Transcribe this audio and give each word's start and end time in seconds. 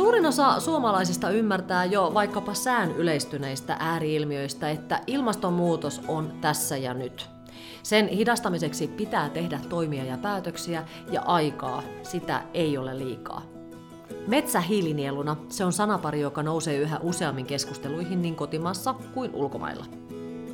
Suurin 0.00 0.26
osa 0.26 0.60
suomalaisista 0.60 1.30
ymmärtää 1.30 1.84
jo 1.84 2.10
vaikkapa 2.14 2.54
sään 2.54 2.92
yleistyneistä 2.92 3.76
ääriilmiöistä, 3.78 4.70
että 4.70 5.00
ilmastonmuutos 5.06 6.00
on 6.08 6.32
tässä 6.40 6.76
ja 6.76 6.94
nyt. 6.94 7.30
Sen 7.82 8.08
hidastamiseksi 8.08 8.88
pitää 8.88 9.30
tehdä 9.30 9.60
toimia 9.68 10.04
ja 10.04 10.18
päätöksiä, 10.18 10.84
ja 11.12 11.22
aikaa 11.22 11.82
sitä 12.02 12.42
ei 12.54 12.78
ole 12.78 12.98
liikaa. 12.98 13.42
Metsä 14.26 14.60
hiilinieluna, 14.60 15.36
se 15.48 15.64
on 15.64 15.72
sanapari, 15.72 16.20
joka 16.20 16.42
nousee 16.42 16.76
yhä 16.76 16.98
useammin 17.02 17.46
keskusteluihin 17.46 18.22
niin 18.22 18.36
kotimassa 18.36 18.94
kuin 19.14 19.34
ulkomailla. 19.34 19.86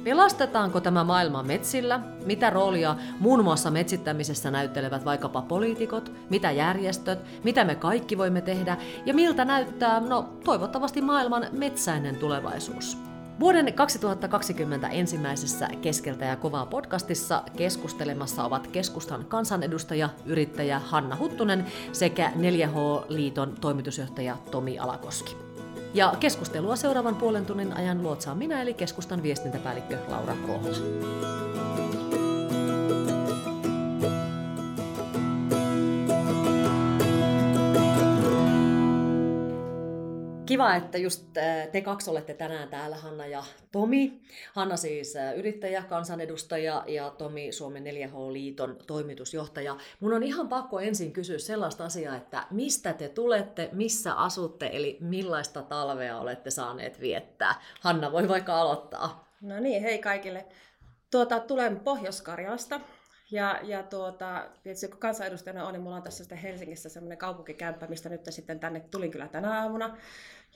Pelastetaanko 0.06 0.80
tämä 0.80 1.04
maailma 1.04 1.42
metsillä? 1.42 2.00
Mitä 2.26 2.50
roolia 2.50 2.96
muun 3.20 3.44
muassa 3.44 3.70
metsittämisessä 3.70 4.50
näyttelevät 4.50 5.04
vaikkapa 5.04 5.42
poliitikot? 5.42 6.12
Mitä 6.30 6.50
järjestöt? 6.50 7.18
Mitä 7.44 7.64
me 7.64 7.74
kaikki 7.74 8.18
voimme 8.18 8.40
tehdä? 8.40 8.76
Ja 9.06 9.14
miltä 9.14 9.44
näyttää, 9.44 10.00
no 10.00 10.22
toivottavasti 10.44 11.00
maailman 11.00 11.46
metsäinen 11.52 12.16
tulevaisuus? 12.16 12.98
Vuoden 13.40 13.74
2020 13.74 14.88
ensimmäisessä 14.88 15.68
Keskeltä 15.82 16.24
ja 16.24 16.36
kovaa 16.36 16.66
podcastissa 16.66 17.42
keskustelemassa 17.56 18.44
ovat 18.44 18.66
keskustan 18.66 19.24
kansanedustaja, 19.24 20.08
yrittäjä 20.26 20.78
Hanna 20.78 21.16
Huttunen 21.16 21.66
sekä 21.92 22.32
4H-liiton 22.36 23.54
toimitusjohtaja 23.60 24.36
Tomi 24.50 24.78
Alakoski. 24.78 25.45
Ja 25.96 26.14
keskustelua 26.20 26.76
seuraavan 26.76 27.16
puolen 27.16 27.46
tunnin 27.46 27.72
ajan 27.72 28.02
luotsaan 28.02 28.38
minä 28.38 28.62
eli 28.62 28.74
keskustan 28.74 29.22
viestintäpäällikkö 29.22 29.98
Laura 30.08 30.36
Ruohola. 30.46 32.05
Kiva, 40.56 40.74
että 40.74 40.98
just 40.98 41.36
äh, 41.36 41.68
te 41.72 41.80
kaksi 41.80 42.10
olette 42.10 42.34
tänään 42.34 42.68
täällä, 42.68 42.96
Hanna 42.96 43.26
ja 43.26 43.44
Tomi. 43.72 44.20
Hanna 44.52 44.76
siis 44.76 45.16
äh, 45.16 45.38
yrittäjä, 45.38 45.82
kansanedustaja 45.82 46.84
ja 46.86 47.10
Tomi 47.10 47.52
Suomen 47.52 47.84
4H-liiton 47.84 48.76
toimitusjohtaja. 48.86 49.76
Mun 50.00 50.12
on 50.12 50.22
ihan 50.22 50.48
pakko 50.48 50.80
ensin 50.80 51.12
kysyä 51.12 51.38
sellaista 51.38 51.84
asiaa, 51.84 52.16
että 52.16 52.44
mistä 52.50 52.92
te 52.92 53.08
tulette, 53.08 53.68
missä 53.72 54.14
asutte, 54.14 54.70
eli 54.72 54.98
millaista 55.00 55.62
talvea 55.62 56.18
olette 56.18 56.50
saaneet 56.50 57.00
viettää. 57.00 57.54
Hanna 57.80 58.12
voi 58.12 58.28
vaikka 58.28 58.60
aloittaa. 58.60 59.28
No 59.40 59.60
niin, 59.60 59.82
hei 59.82 59.98
kaikille. 59.98 60.46
Tuota, 61.10 61.40
tulen 61.40 61.80
Pohjois-Karjalasta, 61.80 62.80
ja, 63.30 63.60
ja 63.62 63.82
tuota, 63.82 64.46
tietysti 64.62 64.88
kun 64.88 64.98
kansanedustajana 64.98 65.66
on, 65.66 65.72
niin 65.72 65.82
mulla 65.82 65.96
on 65.96 66.02
tässä 66.02 66.24
sitten 66.24 66.38
Helsingissä 66.38 66.88
semmoinen 66.88 67.18
kaupunkikämppä, 67.18 67.86
mistä 67.86 68.08
nyt 68.08 68.20
sitten 68.30 68.60
tänne 68.60 68.80
tulin 68.80 69.10
kyllä 69.10 69.28
tänä 69.28 69.60
aamuna. 69.62 69.96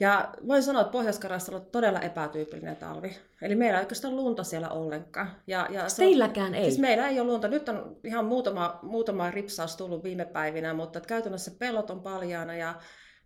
Ja 0.01 0.29
voin 0.47 0.63
sanoa, 0.63 0.81
että 0.81 0.91
pohjois 0.91 1.19
on 1.49 1.55
ollut 1.55 1.71
todella 1.71 1.99
epätyypillinen 1.99 2.75
talvi. 2.75 3.17
Eli 3.41 3.55
meillä 3.55 3.79
ei 3.79 3.83
oikeastaan 3.83 4.15
lunta 4.15 4.43
siellä 4.43 4.69
ollenkaan. 4.69 5.31
Ja, 5.47 5.67
ja 5.69 5.89
se 5.89 5.95
Teilläkään 5.95 6.47
on, 6.47 6.55
ei? 6.55 6.63
Siis 6.63 6.79
meillä 6.79 7.07
ei 7.07 7.19
ole 7.19 7.31
lunta. 7.31 7.47
Nyt 7.47 7.69
on 7.69 7.97
ihan 8.03 8.25
muutama, 8.25 8.79
muutama 8.81 9.31
ripsaus 9.31 9.75
tullut 9.75 10.03
viime 10.03 10.25
päivinä, 10.25 10.73
mutta 10.73 10.99
että 10.99 11.07
käytännössä 11.07 11.51
pellot 11.59 11.89
on 11.89 12.01
paljaana 12.01 12.55
ja 12.55 12.75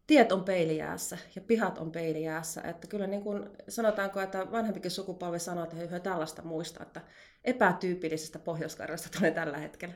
tiet 0.08 0.32
on 0.32 0.44
peilijäässä 0.44 1.17
ja 1.36 1.42
pihat 1.42 1.78
on 1.78 1.92
peilijäässä. 1.92 2.62
Että 2.62 2.88
kyllä 2.88 3.08
niin 3.08 3.23
kuin 3.23 3.50
sanotaanko, 3.67 4.22
että 4.22 4.52
vanhempikin 4.52 4.92
sukupolvi 4.92 5.39
sanoo, 5.39 5.64
että 5.64 5.76
he 5.76 6.00
tällaista 6.00 6.42
muista, 6.42 6.84
että 6.84 7.02
epätyypillisestä 7.44 8.39
pohjois 8.39 8.78
tulee 9.17 9.32
tällä 9.32 9.58
hetkellä. 9.58 9.95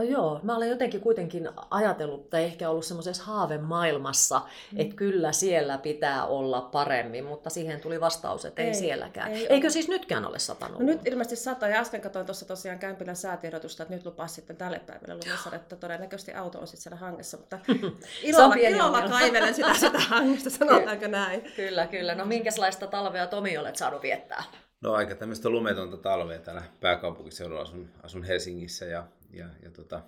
Joo, 0.00 0.40
mä 0.42 0.56
olen 0.56 0.68
jotenkin 0.68 1.00
kuitenkin 1.00 1.48
ajatellut, 1.70 2.30
tai 2.30 2.44
ehkä 2.44 2.70
ollut 2.70 2.84
semmoisessa 2.84 3.24
haavemaailmassa, 3.24 4.38
mm. 4.72 4.80
että 4.80 4.96
kyllä 4.96 5.32
siellä 5.32 5.78
pitää 5.78 6.26
olla 6.26 6.60
paremmin, 6.60 7.24
mutta 7.24 7.50
siihen 7.50 7.80
tuli 7.80 8.00
vastaus, 8.00 8.44
että 8.44 8.62
ei, 8.62 8.68
ei 8.68 8.74
sielläkään. 8.74 9.32
Ei 9.32 9.46
Eikö 9.46 9.66
ole. 9.66 9.70
siis 9.70 9.88
nytkään 9.88 10.26
ole 10.26 10.38
satanut? 10.38 10.78
No 10.78 10.86
nyt 10.86 11.06
ilmeisesti 11.06 11.44
sataa, 11.44 11.68
ja 11.68 11.80
äsken 11.80 12.00
katsoin 12.00 12.26
tuossa 12.26 12.48
tosiaan 12.48 12.78
Kämpilän 12.78 13.16
säätiedotusta, 13.16 13.82
että 13.82 13.94
nyt 13.94 14.06
lupasi 14.06 14.34
sitten 14.34 14.56
tälle 14.56 14.78
päivälle 14.78 15.14
lumissa, 15.14 15.56
että 15.56 15.76
todennäköisesti 15.76 16.34
auto 16.34 16.58
on 16.58 16.66
sitten 16.66 16.82
siellä 16.82 16.98
hangessa, 16.98 17.36
mutta 17.36 17.58
ilolla, 18.22 18.54
ilolla 18.54 19.08
kaivelen 19.08 19.54
sitä, 19.54 19.74
sitä 19.74 19.98
hangesta, 19.98 20.50
sanotaanko 20.50 21.06
näin. 21.06 21.42
Kyllä, 21.56 21.86
kyllä. 21.86 22.14
No 22.14 22.24
minkälaista 22.24 22.86
talvea 22.86 23.26
Tomi 23.26 23.58
olet 23.58 23.76
saanut 23.76 24.02
viettää? 24.02 24.44
No 24.80 24.92
aika 24.92 25.14
tämmöistä 25.14 25.48
lumetonta 25.48 25.96
talvea 25.96 26.38
täällä 26.38 26.62
pääkaupunkiseudulla 26.80 27.62
asun, 27.62 27.88
asun 28.02 28.24
Helsingissä 28.24 28.84
ja 28.84 29.04
ja, 29.32 29.46
ja 29.62 29.70
tota, 29.70 30.02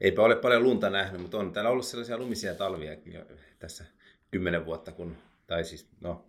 eipä 0.00 0.22
ole 0.22 0.36
paljon 0.36 0.62
lunta 0.62 0.90
nähnyt, 0.90 1.20
mutta 1.20 1.38
on 1.38 1.52
täällä 1.52 1.70
ollut 1.70 1.86
sellaisia 1.86 2.18
lumisia 2.18 2.54
talvia 2.54 2.96
tässä 3.58 3.84
10 4.30 4.66
vuotta, 4.66 4.92
kun, 4.92 5.16
tai 5.46 5.64
siis 5.64 5.88
no, 6.00 6.26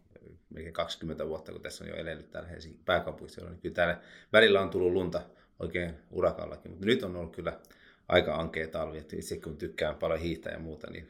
melkein 0.49 0.73
20 0.73 1.27
vuotta, 1.27 1.51
kun 1.51 1.61
tässä 1.61 1.83
on 1.83 1.89
jo 1.89 1.95
elänyt 1.95 2.31
täällä 2.31 2.49
Helsingin 2.49 2.81
pääkaupunkiseudulla, 2.85 3.51
niin 3.51 3.61
kyllä 3.61 3.75
täällä 3.75 4.01
välillä 4.33 4.61
on 4.61 4.69
tullut 4.69 4.93
lunta 4.93 5.21
oikein 5.59 5.95
urakallakin, 6.11 6.71
mutta 6.71 6.85
nyt 6.85 7.03
on 7.03 7.15
ollut 7.15 7.35
kyllä 7.35 7.59
aika 8.07 8.35
ankea 8.35 8.67
talvi, 8.67 8.97
että 8.97 9.15
itse 9.15 9.39
kun 9.39 9.57
tykkään 9.57 9.95
paljon 9.95 10.19
hiihtää 10.19 10.53
ja 10.53 10.59
muuta, 10.59 10.89
niin 10.91 11.03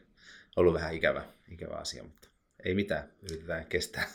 on 0.56 0.60
ollut 0.60 0.74
vähän 0.74 0.94
ikävä, 0.94 1.24
ikävä 1.48 1.74
asia, 1.74 2.02
mutta 2.02 2.28
ei 2.64 2.74
mitään, 2.74 3.12
yritetään 3.22 3.66
kestää. 3.66 4.06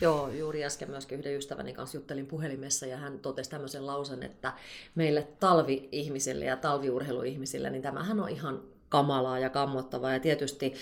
Joo, 0.00 0.28
juuri 0.28 0.64
äsken 0.64 0.90
myöskin 0.90 1.18
yhden 1.18 1.36
ystäväni 1.36 1.72
kanssa 1.72 1.96
juttelin 1.96 2.26
puhelimessa 2.26 2.86
ja 2.86 2.96
hän 2.96 3.18
totesi 3.18 3.50
tämmöisen 3.50 3.86
lausen, 3.86 4.22
että 4.22 4.52
meille 4.94 5.28
talvi-ihmisille 5.40 6.44
ja 6.44 6.56
talviurheiluihmisille, 6.56 7.70
niin 7.70 7.82
tämähän 7.82 8.20
on 8.20 8.28
ihan 8.28 8.62
kamalaa 8.88 9.38
ja 9.38 9.50
kammottavaa. 9.50 10.12
Ja 10.12 10.20
tietysti 10.20 10.74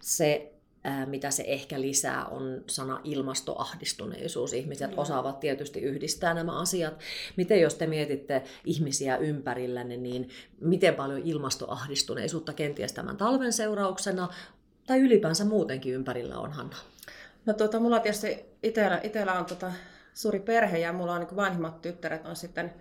se, 0.00 0.52
mitä 1.06 1.30
se 1.30 1.44
ehkä 1.46 1.80
lisää, 1.80 2.26
on 2.26 2.64
sana 2.66 3.00
ilmastoahdistuneisuus. 3.04 4.52
Ihmiset 4.52 4.90
mm. 4.90 4.98
osaavat 4.98 5.40
tietysti 5.40 5.80
yhdistää 5.80 6.34
nämä 6.34 6.60
asiat. 6.60 6.98
Miten 7.36 7.60
jos 7.60 7.74
te 7.74 7.86
mietitte 7.86 8.42
ihmisiä 8.64 9.16
ympärillänne, 9.16 9.96
niin 9.96 10.28
miten 10.60 10.94
paljon 10.94 11.22
ilmastoahdistuneisuutta 11.24 12.52
kenties 12.52 12.92
tämän 12.92 13.16
talven 13.16 13.52
seurauksena 13.52 14.28
tai 14.86 15.00
ylipäänsä 15.00 15.44
muutenkin 15.44 15.94
ympärillä 15.94 16.38
on, 16.38 16.52
Hanna? 16.52 16.76
No 17.46 17.54
tuota, 17.54 17.80
mulla 17.80 18.00
tietysti 18.00 18.47
itsellä, 18.62 19.00
itsellä 19.02 19.32
on 19.32 19.44
tota 19.44 19.72
suuri 20.14 20.40
perhe 20.40 20.78
ja 20.78 20.92
mulla 20.92 21.12
on 21.12 21.20
niin 21.20 21.36
vanhimmat 21.36 21.82
tyttäret 21.82 22.26
on 22.26 22.36
sitten 22.36 22.74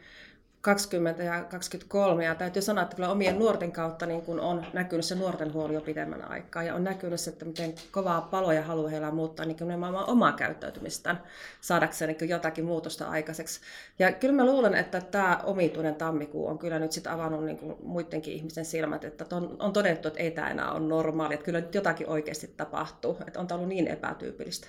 20 0.62 1.24
ja 1.24 1.44
23 1.44 2.26
ja 2.26 2.36
täytyy 2.36 2.62
sanoa, 2.62 2.84
että 2.84 2.96
kyllä 2.96 3.10
omien 3.10 3.40
nuorten 3.40 3.72
kautta 3.72 4.06
niin 4.06 4.22
kun 4.22 4.40
on 4.40 4.66
näkynyt 4.74 5.06
se 5.06 5.16
nuorten 5.16 5.54
huoli 5.54 5.74
jo 5.74 5.82
pidemmän 5.82 6.32
aikaa 6.32 6.64
ja 6.64 6.76
on 6.76 6.84
näkynyt 6.84 7.20
se, 7.20 7.30
että 7.30 7.46
miten 7.46 7.74
kovaa 7.92 8.22
paloja 8.22 8.64
haluaa 8.64 8.90
heillä 8.90 9.12
muuttaa 9.12 9.46
niin 9.46 9.58
nimenomaan 9.60 10.10
omaa 10.10 10.32
käyttäytymistään 10.32 11.24
saadakseen 11.62 12.16
niin 12.20 12.30
jotakin 12.30 12.66
muutosta 12.66 13.10
aikaiseksi. 13.10 13.62
Ja 14.00 14.12
kyllä 14.12 14.34
mä 14.34 14.46
luulen, 14.46 14.76
että 14.76 15.02
tämä 15.02 15.40
omituinen 15.44 15.96
tammikuu 15.96 16.48
on 16.48 16.60
kyllä 16.60 16.80
nyt 16.80 16.92
sitten 16.92 17.12
avannut 17.12 17.46
niin 17.46 17.58
kuin 17.58 17.76
muidenkin 17.84 18.34
ihmisten 18.34 18.66
silmät, 18.66 19.04
että 19.04 19.36
on, 19.36 19.56
on 19.60 19.74
todettu, 19.74 20.08
että 20.08 20.20
ei 20.20 20.32
tämä 20.32 20.50
enää 20.50 20.72
ole 20.72 20.80
normaali, 20.80 21.34
että 21.34 21.46
kyllä 21.46 21.62
nyt 21.62 21.76
jotakin 21.76 22.10
oikeasti 22.10 22.54
tapahtuu, 22.58 23.18
että 23.28 23.40
on 23.40 23.48
ollut 23.52 23.68
niin 23.70 23.88
epätyypillistä. 23.88 24.68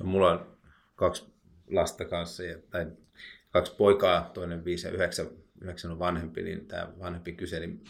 No, 0.00 0.06
mulla 0.06 0.30
on 0.30 0.56
kaksi 0.96 1.24
lasta 1.70 2.04
kanssa, 2.04 2.42
tai 2.70 2.86
kaksi 3.50 3.74
poikaa, 3.76 4.30
toinen 4.34 4.64
viisi 4.64 4.86
ja 4.86 4.92
yhdeksän, 4.92 5.26
yhdeksän 5.60 5.90
on 5.90 5.98
vanhempi, 5.98 6.42
niin 6.42 6.66
tämä 6.66 6.88
vanhempi 6.98 7.32
kyseli 7.32 7.80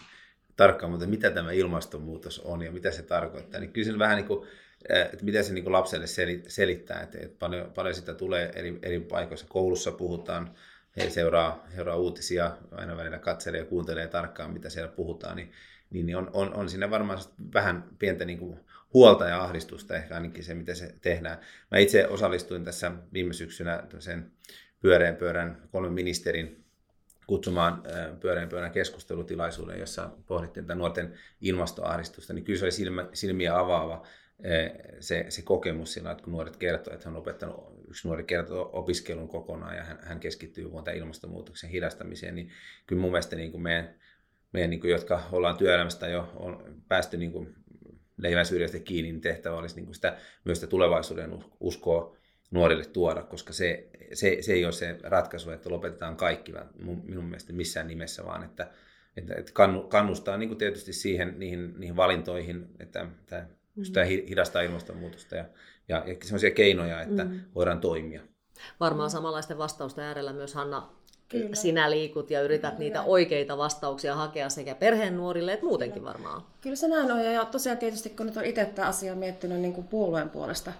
tarkkaan, 0.56 0.92
mutta 0.92 1.06
mitä 1.06 1.30
tämä 1.30 1.52
ilmastonmuutos 1.52 2.38
on 2.38 2.62
ja 2.62 2.72
mitä 2.72 2.90
se 2.90 3.02
tarkoittaa. 3.02 3.60
Niin 3.60 3.72
kysyn 3.72 3.98
vähän 3.98 4.16
niin 4.16 4.26
kuin, 4.26 4.48
että 4.88 5.24
mitä 5.24 5.42
se 5.42 5.52
niin 5.52 5.72
lapselle 5.72 6.06
selittää, 6.48 7.00
että, 7.00 7.18
että 7.18 7.36
paljon, 7.38 7.72
paljon 7.72 7.94
sitä 7.94 8.14
tulee 8.14 8.52
eri, 8.54 8.78
eri 8.82 9.00
paikoissa. 9.00 9.46
Koulussa 9.48 9.92
puhutaan, 9.92 10.54
he 10.96 11.10
seuraa, 11.10 11.66
seuraa 11.74 11.96
uutisia, 11.96 12.56
aina 12.70 12.96
välillä 12.96 13.18
katselee 13.18 13.60
ja 13.60 13.66
kuuntelee 13.66 14.08
tarkkaan, 14.08 14.52
mitä 14.52 14.70
siellä 14.70 14.92
puhutaan, 14.92 15.36
niin, 15.36 15.52
niin 15.90 16.16
on, 16.16 16.30
on, 16.32 16.54
on 16.54 16.68
siinä 16.68 16.90
varmaan 16.90 17.18
vähän 17.54 17.84
pientä 17.98 18.24
niin 18.24 18.38
kuin 18.38 18.60
huolta 18.94 19.28
ja 19.28 19.42
ahdistusta, 19.42 19.96
ehkä 19.96 20.14
ainakin 20.14 20.44
se, 20.44 20.54
mitä 20.54 20.74
se 20.74 20.94
tehdään. 21.00 21.38
Mä 21.70 21.78
itse 21.78 22.06
osallistuin 22.06 22.64
tässä 22.64 22.92
viime 23.12 23.32
syksynä 23.32 23.82
sen 23.98 24.32
pyöreän 24.80 25.16
pöydän 25.16 25.68
kolmen 25.72 25.92
ministerin 25.92 26.64
kutsumaan 27.26 27.82
pyöreän 28.20 28.48
pöydän 28.48 28.70
keskustelutilaisuuden, 28.70 29.80
jossa 29.80 30.10
pohdittiin 30.26 30.64
tätä 30.64 30.74
nuorten 30.74 31.14
ilmastoahdistusta, 31.40 32.32
niin 32.32 32.44
kyllä 32.44 32.58
se 32.58 32.64
oli 32.64 32.72
silmä, 32.72 33.08
silmiä 33.12 33.58
avaava 33.58 34.06
se, 35.00 35.26
se 35.28 35.42
kokemus 35.42 35.92
siinä, 35.92 36.10
että 36.10 36.24
kun 36.24 36.32
nuoret 36.32 36.56
kertoo, 36.56 36.94
että 36.94 37.06
hän 37.06 37.16
on 37.16 37.20
opettanut, 37.20 37.84
yksi 37.88 38.08
nuori 38.08 38.24
kertoo 38.24 38.70
opiskelun 38.72 39.28
kokonaan 39.28 39.76
ja 39.76 39.84
hän, 39.84 39.98
hän 40.02 40.20
keskittyy 40.20 40.70
vuonna 40.70 40.92
ilmastonmuutoksen 40.92 41.70
hidastamiseen, 41.70 42.34
niin 42.34 42.50
kyllä 42.86 43.02
mun 43.02 43.10
mielestä 43.10 43.36
niin 43.36 43.50
kuin 43.50 43.62
meidän, 43.62 43.94
meidän 44.52 44.70
niin 44.70 44.80
kuin, 44.80 44.90
jotka 44.90 45.22
ollaan 45.32 45.56
työelämästä 45.56 46.08
jo 46.08 46.32
on 46.36 46.82
päästy 46.88 47.16
niin 47.16 47.32
kuin 47.32 47.54
leivän 48.22 48.46
syrjästä 48.46 48.78
kiinni, 48.78 49.12
niin 49.12 49.20
tehtävä 49.20 49.56
olisi 49.56 49.76
niin 49.76 49.84
kuin 49.84 49.94
sitä, 49.94 50.16
myös 50.44 50.58
sitä 50.58 50.70
tulevaisuuden 50.70 51.44
uskoa 51.60 52.16
nuorille 52.50 52.84
tuoda, 52.84 53.22
koska 53.22 53.52
se, 53.52 53.88
se, 54.12 54.36
se 54.40 54.52
ei 54.52 54.64
ole 54.64 54.72
se 54.72 54.98
ratkaisu, 55.02 55.50
että 55.50 55.70
lopetetaan 55.70 56.16
kaikki 56.16 56.52
minun 57.02 57.24
mielestä 57.24 57.52
missään 57.52 57.86
nimessä, 57.86 58.24
vaan 58.24 58.44
että, 58.44 58.70
että, 59.16 59.34
että 59.34 59.52
kannustaa 59.88 60.36
niin 60.36 60.48
kuin 60.48 60.58
tietysti 60.58 60.92
siihen, 60.92 61.34
niihin, 61.38 61.74
niihin 61.76 61.96
valintoihin, 61.96 62.66
että, 62.80 63.06
että 63.20 63.46
pystytään 63.74 64.06
hidastaa 64.06 64.62
ilmastonmuutosta 64.62 65.36
ja, 65.36 65.44
ja, 65.88 66.04
ja 66.06 66.16
sellaisia 66.22 66.50
keinoja, 66.50 67.02
että 67.02 67.24
mm. 67.24 67.40
voidaan 67.54 67.80
toimia. 67.80 68.22
Varmaan 68.80 69.10
samanlaisten 69.10 69.58
vastausten 69.58 70.04
äärellä 70.04 70.32
myös 70.32 70.54
Hanna 70.54 70.92
Kyllä. 71.30 71.54
sinä 71.54 71.90
liikut 71.90 72.30
ja 72.30 72.42
yrität 72.42 72.70
Kyllä. 72.70 72.78
niitä 72.78 73.02
oikeita 73.02 73.58
vastauksia 73.58 74.14
hakea 74.14 74.48
sekä 74.48 74.74
perheen 74.74 75.16
nuorille 75.16 75.52
että 75.52 75.66
muutenkin 75.66 76.02
Kyllä. 76.02 76.12
varmaan. 76.12 76.42
Kyllä 76.60 76.76
se 76.76 76.88
näin 76.88 77.12
on 77.12 77.24
ja 77.24 77.44
tosiaan 77.44 77.78
tietysti 77.78 78.10
kun 78.10 78.26
nyt 78.26 78.36
on 78.36 78.44
itse 78.44 78.64
tämä 78.64 78.88
asia 78.88 79.14
miettinyt 79.14 79.60
niin 79.60 79.72
kuin 79.72 79.86
puolueen 79.86 80.30
puolesta 80.30 80.72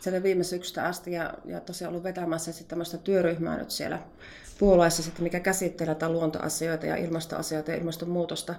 sieltä 0.00 0.22
viime 0.22 0.44
syksystä 0.44 0.84
asti 0.84 1.12
ja, 1.12 1.34
ja 1.44 1.60
tosiaan 1.60 1.90
ollut 1.90 2.04
vetämässä 2.04 2.52
sitten 2.52 2.68
tämmöistä 2.68 2.98
työryhmää 2.98 3.58
nyt 3.58 3.70
siellä 3.70 3.98
puolueessa, 4.58 5.02
sitten, 5.02 5.22
mikä 5.22 5.40
käsittelee 5.40 5.94
tätä 5.94 6.08
luontoasioita 6.08 6.86
ja 6.86 6.96
ilmastoasioita 6.96 7.70
ja 7.70 7.76
ilmastonmuutosta, 7.76 8.54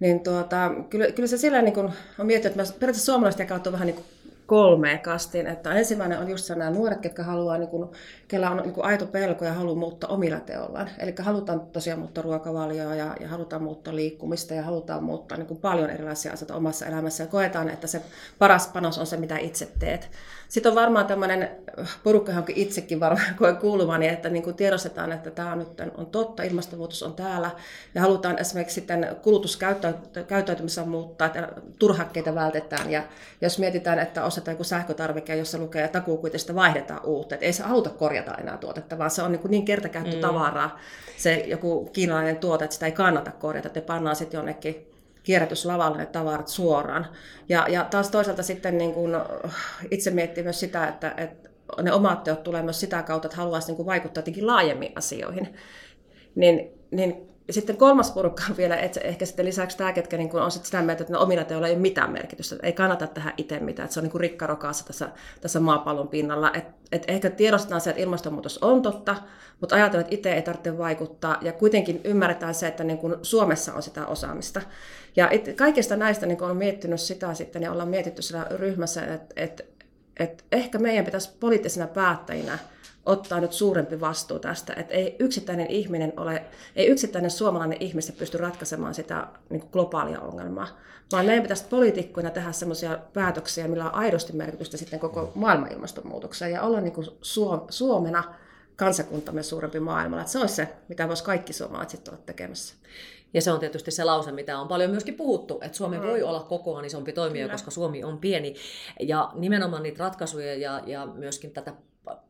niin 0.00 0.20
tuota, 0.20 0.70
kyllä, 0.90 1.12
kyllä 1.12 1.26
se 1.26 1.38
sillä 1.38 1.62
niin 1.62 1.74
kuin 1.74 1.92
on 2.18 2.26
miettinyt, 2.26 2.58
että 2.58 2.72
periaatteessa 2.80 3.12
suomalaiset 3.12 3.38
jakautuu 3.38 3.72
vähän 3.72 3.86
niin 3.86 3.96
kuin 3.96 4.06
kolmeen 4.50 5.00
kastiin. 5.00 5.46
Että 5.46 5.72
ensimmäinen 5.72 6.18
on 6.18 6.30
just 6.30 6.48
nämä 6.48 6.70
nuoret, 6.70 7.04
jotka 7.04 7.22
haluaa, 7.22 7.58
niin 7.58 7.68
kuin, 7.68 7.88
kellä 8.28 8.50
on 8.50 8.56
niin 8.56 8.72
kuin 8.72 8.84
aito 8.84 9.06
pelko 9.06 9.44
ja 9.44 9.52
haluaa 9.52 9.76
muuttaa 9.76 10.10
omilla 10.10 10.40
teollaan. 10.40 10.90
Eli 10.98 11.14
halutaan 11.18 11.60
tosiaan 11.60 11.98
muuttaa 11.98 12.22
ruokavalioa 12.22 12.94
ja, 12.94 13.16
ja 13.20 13.28
halutaan 13.28 13.62
muuttaa 13.62 13.96
liikkumista 13.96 14.54
ja 14.54 14.62
halutaan 14.62 15.04
muuttaa 15.04 15.38
niin 15.38 15.56
paljon 15.56 15.90
erilaisia 15.90 16.32
asioita 16.32 16.56
omassa 16.56 16.86
elämässä. 16.86 17.22
Ja 17.22 17.26
koetaan, 17.26 17.68
että 17.68 17.86
se 17.86 18.02
paras 18.38 18.68
panos 18.68 18.98
on 18.98 19.06
se, 19.06 19.16
mitä 19.16 19.38
itse 19.38 19.68
teet. 19.78 20.10
Sitten 20.48 20.70
on 20.70 20.76
varmaan 20.76 21.06
tämmöinen 21.06 21.50
porukka, 22.04 22.32
johonkin 22.32 22.56
itsekin 22.56 23.00
varmaan 23.00 23.34
koe 23.38 23.54
kuuluvani, 23.54 24.08
että 24.08 24.28
niin 24.28 24.42
kuin 24.42 24.56
tiedostetaan, 24.56 25.12
että 25.12 25.30
tämä 25.30 25.56
nyt 25.56 25.68
on 25.96 26.06
totta, 26.06 26.42
ilmastonmuutos 26.42 27.02
on 27.02 27.14
täällä 27.14 27.50
ja 27.94 28.00
halutaan 28.00 28.38
esimerkiksi 28.38 28.74
sitten 28.74 29.16
kulutuskäyttäytymistä 29.22 30.84
muuttaa, 30.84 31.26
että 31.26 31.48
turhakkeita 31.78 32.34
vältetään 32.34 32.90
ja 32.90 33.02
jos 33.40 33.58
mietitään, 33.58 33.98
että 33.98 34.24
ostetaan 34.40 34.54
joku 34.54 34.64
sähkötarvike, 34.64 35.36
jossa 35.36 35.58
lukee 35.58 35.88
takuukuitista 35.88 36.54
vaihdetaan 36.54 37.04
uutta, 37.04 37.34
että 37.34 37.46
ei 37.46 37.52
se 37.52 37.62
haluta 37.62 37.90
korjata 37.90 38.34
enää 38.34 38.56
tuotetta, 38.56 38.98
vaan 38.98 39.10
se 39.10 39.22
on 39.22 39.32
niin, 39.32 39.40
niin 39.48 39.64
kertakäyttötavaraa 39.64 40.68
mm. 40.68 40.74
se 41.16 41.34
joku 41.34 41.90
kiinalainen 41.92 42.36
tuote, 42.36 42.64
että 42.64 42.74
sitä 42.74 42.86
ei 42.86 42.92
kannata 42.92 43.30
korjata, 43.30 43.68
että 43.68 43.80
pannaan 43.80 44.16
sitten 44.16 44.38
jonnekin 44.38 44.86
kierrätyslavalle 45.22 45.98
ne 45.98 46.06
tavarat 46.06 46.48
suoraan. 46.48 47.06
Ja, 47.48 47.66
ja 47.68 47.84
taas 47.84 48.10
toisaalta 48.10 48.42
sitten 48.42 48.78
niin 48.78 48.92
kun 48.92 49.20
itse 49.90 50.10
miettii 50.10 50.44
myös 50.44 50.60
sitä, 50.60 50.88
että, 50.88 51.14
että 51.16 51.50
ne 51.82 51.92
omat 51.92 52.24
teot 52.24 52.42
tulee 52.42 52.62
myös 52.62 52.80
sitä 52.80 53.02
kautta, 53.02 53.26
että 53.26 53.36
haluaisi 53.36 53.72
niin 53.72 53.86
vaikuttaa 53.86 54.20
jotenkin 54.20 54.46
laajemmin 54.46 54.92
asioihin. 54.96 55.54
Niin, 56.34 56.70
niin 56.90 57.29
sitten 57.50 57.76
kolmas 57.76 58.10
porukka 58.10 58.42
on 58.50 58.56
vielä, 58.56 58.76
että 58.76 59.00
ehkä 59.00 59.26
sitten 59.26 59.46
lisäksi 59.46 59.76
tämä, 59.76 59.92
ketkä 59.92 60.16
niin 60.16 60.36
on 60.36 60.50
sitten 60.50 60.66
sitä 60.66 60.82
mieltä, 60.82 61.02
että 61.02 61.12
ne 61.12 61.18
omilla 61.18 61.44
teoilla 61.44 61.66
ei 61.66 61.72
ole 61.72 61.80
mitään 61.80 62.12
merkitystä, 62.12 62.56
ei 62.62 62.72
kannata 62.72 63.06
tehdä 63.06 63.32
itse 63.36 63.60
mitään, 63.60 63.84
että 63.84 63.94
se 63.94 64.00
on 64.00 64.04
niin 64.04 64.10
kuin 64.10 64.20
rikkarokaassa 64.20 64.86
tässä, 64.86 65.08
tässä 65.40 65.60
maapallon 65.60 66.08
pinnalla. 66.08 66.52
Et, 66.54 66.64
et 66.92 67.04
ehkä 67.08 67.30
tiedostetaan 67.30 67.80
se, 67.80 67.90
että 67.90 68.02
ilmastonmuutos 68.02 68.58
on 68.58 68.82
totta, 68.82 69.16
mutta 69.60 69.74
ajatellaan, 69.74 70.00
että 70.00 70.14
itse 70.14 70.32
ei 70.32 70.42
tarvitse 70.42 70.78
vaikuttaa 70.78 71.38
ja 71.40 71.52
kuitenkin 71.52 72.00
ymmärretään 72.04 72.54
se, 72.54 72.66
että 72.68 72.84
niin 72.84 72.98
kuin 72.98 73.14
Suomessa 73.22 73.74
on 73.74 73.82
sitä 73.82 74.06
osaamista. 74.06 74.60
Ja 75.16 75.28
it, 75.30 75.56
kaikista 75.56 75.96
näistä 75.96 76.26
niin 76.26 76.42
on 76.42 76.56
miettinyt 76.56 77.00
sitä 77.00 77.34
sitten 77.34 77.62
ja 77.62 77.72
ollaan 77.72 77.88
mietitty 77.88 78.22
siellä 78.22 78.46
ryhmässä, 78.50 79.04
että, 79.04 79.34
että, 79.36 79.62
että 80.20 80.44
ehkä 80.52 80.78
meidän 80.78 81.04
pitäisi 81.04 81.30
poliittisina 81.40 81.86
päättäjinä 81.86 82.58
ottaa 83.06 83.40
nyt 83.40 83.52
suurempi 83.52 84.00
vastuu 84.00 84.38
tästä, 84.38 84.74
että 84.76 84.94
ei 84.94 85.16
yksittäinen 85.18 85.66
ihminen 85.66 86.12
ole, 86.16 86.42
ei 86.76 86.86
yksittäinen 86.86 87.30
suomalainen 87.30 87.82
ihminen 87.82 88.12
pysty 88.18 88.38
ratkaisemaan 88.38 88.94
sitä 88.94 89.26
niin 89.50 89.60
kuin 89.60 89.70
globaalia 89.72 90.20
ongelmaa, 90.20 90.78
vaan 91.12 91.26
meidän 91.26 91.42
pitäisi 91.42 91.64
poliitikkoina 91.70 92.30
tehdä 92.30 92.52
sellaisia 92.52 92.98
päätöksiä, 93.12 93.68
millä 93.68 93.84
on 93.84 93.94
aidosti 93.94 94.32
merkitystä 94.32 94.76
sitten 94.76 95.00
koko 95.00 95.32
maailman 95.34 95.72
ilmastonmuutokseen 95.72 96.52
ja 96.52 96.62
olla 96.62 96.80
niin 96.80 96.92
kuin 96.92 97.06
Suomena 97.70 98.24
kansakuntamme 98.76 99.42
suurempi 99.42 99.80
maailmalla. 99.80 100.22
Että 100.22 100.32
se 100.32 100.38
olisi 100.38 100.54
se, 100.54 100.68
mitä 100.88 101.08
voisi 101.08 101.24
kaikki 101.24 101.52
suomalaiset 101.52 102.08
olla 102.08 102.20
tekemässä. 102.26 102.74
Ja 103.34 103.42
se 103.42 103.52
on 103.52 103.60
tietysti 103.60 103.90
se 103.90 104.04
lause, 104.04 104.32
mitä 104.32 104.58
on 104.58 104.68
paljon 104.68 104.90
myöskin 104.90 105.14
puhuttu, 105.14 105.58
että 105.62 105.76
Suomi 105.76 105.98
mm. 105.98 106.02
voi 106.02 106.22
olla 106.22 106.40
kokoaan 106.40 106.84
isompi 106.84 107.12
toimija, 107.12 107.44
Kyllä. 107.44 107.54
koska 107.54 107.70
Suomi 107.70 108.04
on 108.04 108.18
pieni. 108.18 108.54
Ja 109.00 109.30
nimenomaan 109.34 109.82
niitä 109.82 110.04
ratkaisuja 110.04 110.54
ja, 110.54 110.80
ja 110.86 111.06
myöskin 111.06 111.50
tätä 111.50 111.72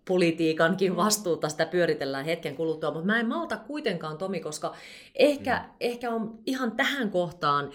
politiikankin 0.09 0.97
vastuuta, 0.97 1.49
sitä 1.49 1.67
pyöritellään 1.67 2.25
hetken 2.25 2.57
kuluttua, 2.57 2.91
mutta 2.91 3.07
mä 3.07 3.21
en 3.21 3.29
malta 3.29 3.57
kuitenkaan 3.57 4.19
Tomi, 4.19 4.41
koska 4.41 4.75
ehkä, 5.15 5.57
mm. 5.59 5.75
ehkä 5.81 6.11
on 6.11 6.39
ihan 6.47 6.73
tähän 6.73 7.11
kohtaan 7.11 7.71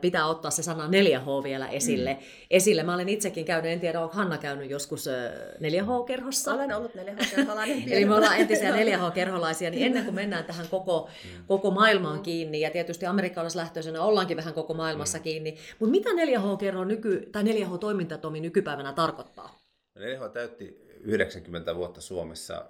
pitää 0.00 0.26
ottaa 0.26 0.50
se 0.50 0.62
sana 0.62 0.86
4H 0.86 1.44
vielä 1.44 1.68
esille. 1.68 2.14
Mm. 2.14 2.20
esille. 2.50 2.82
Mä 2.82 2.94
olen 2.94 3.08
itsekin 3.08 3.44
käynyt, 3.44 3.72
en 3.72 3.80
tiedä, 3.80 4.00
onko 4.00 4.16
Hanna 4.16 4.38
käynyt 4.38 4.70
joskus 4.70 5.06
4H-kerhossa? 5.58 6.54
Olen 6.54 6.76
ollut 6.76 6.94
4H-kerholainen. 6.94 7.82
Eli 7.92 8.04
me 8.04 8.14
ollaan 8.14 8.36
entisiä 8.36 8.70
4H-kerholaisia, 8.70 9.70
niin 9.70 9.86
ennen 9.86 10.04
kuin 10.04 10.14
mennään 10.14 10.44
tähän 10.44 10.68
koko, 10.70 11.08
mm. 11.24 11.44
koko 11.46 11.70
maailmaan 11.70 12.22
kiinni, 12.22 12.60
ja 12.60 12.70
tietysti 12.70 13.06
amerikkalaislähtöisenä 13.06 14.02
ollaankin 14.02 14.36
vähän 14.36 14.54
koko 14.54 14.74
maailmassa 14.74 15.18
mm. 15.18 15.22
kiinni, 15.22 15.56
mutta 15.78 15.90
mitä 15.90 16.10
4H-kerho 16.10 16.84
nyky, 16.84 17.28
tai 17.32 17.42
4H-toiminta 17.42 18.18
Tomi 18.18 18.40
nykypäivänä 18.40 18.92
tarkoittaa? 18.92 19.60
4H 19.98 20.28
täytti 20.28 20.80
90 21.00 21.76
vuotta 21.76 22.00
Suomessa 22.00 22.64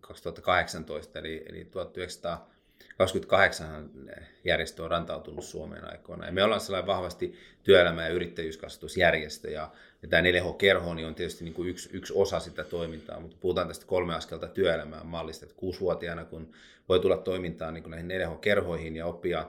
2018, 0.00 1.18
eli, 1.18 1.44
eli 1.48 1.64
1928 2.96 3.90
järjestö 4.44 4.84
on 4.84 4.90
rantautunut 4.90 5.44
Suomeen 5.44 5.90
aikoina. 5.90 6.26
Ja 6.26 6.32
me 6.32 6.44
ollaan 6.44 6.60
sellainen 6.60 6.86
vahvasti 6.86 7.34
työelämä- 7.62 8.02
ja 8.02 8.08
yrittäjyyskasvatusjärjestö, 8.08 9.50
ja, 9.50 9.70
ja 10.02 10.08
tämä 10.08 10.22
4H-kerho 10.22 10.94
niin 10.94 11.06
on 11.06 11.14
tietysti 11.14 11.44
niin 11.44 11.54
kuin 11.54 11.68
yksi, 11.68 11.90
yksi 11.92 12.12
osa 12.16 12.40
sitä 12.40 12.64
toimintaa, 12.64 13.20
mutta 13.20 13.36
puhutaan 13.40 13.68
tästä 13.68 13.86
kolme 13.86 14.14
askelta 14.14 14.48
työelämään 14.48 15.06
mallista, 15.06 15.44
että 15.44 15.56
kuusivuotiaana 15.56 16.24
kun 16.24 16.52
voi 16.88 17.00
tulla 17.00 17.16
toimintaan 17.16 17.74
niin 17.74 17.82
kuin 17.82 17.90
näihin 17.90 18.10
4H-kerhoihin 18.10 18.96
ja 18.96 19.06
oppia 19.06 19.46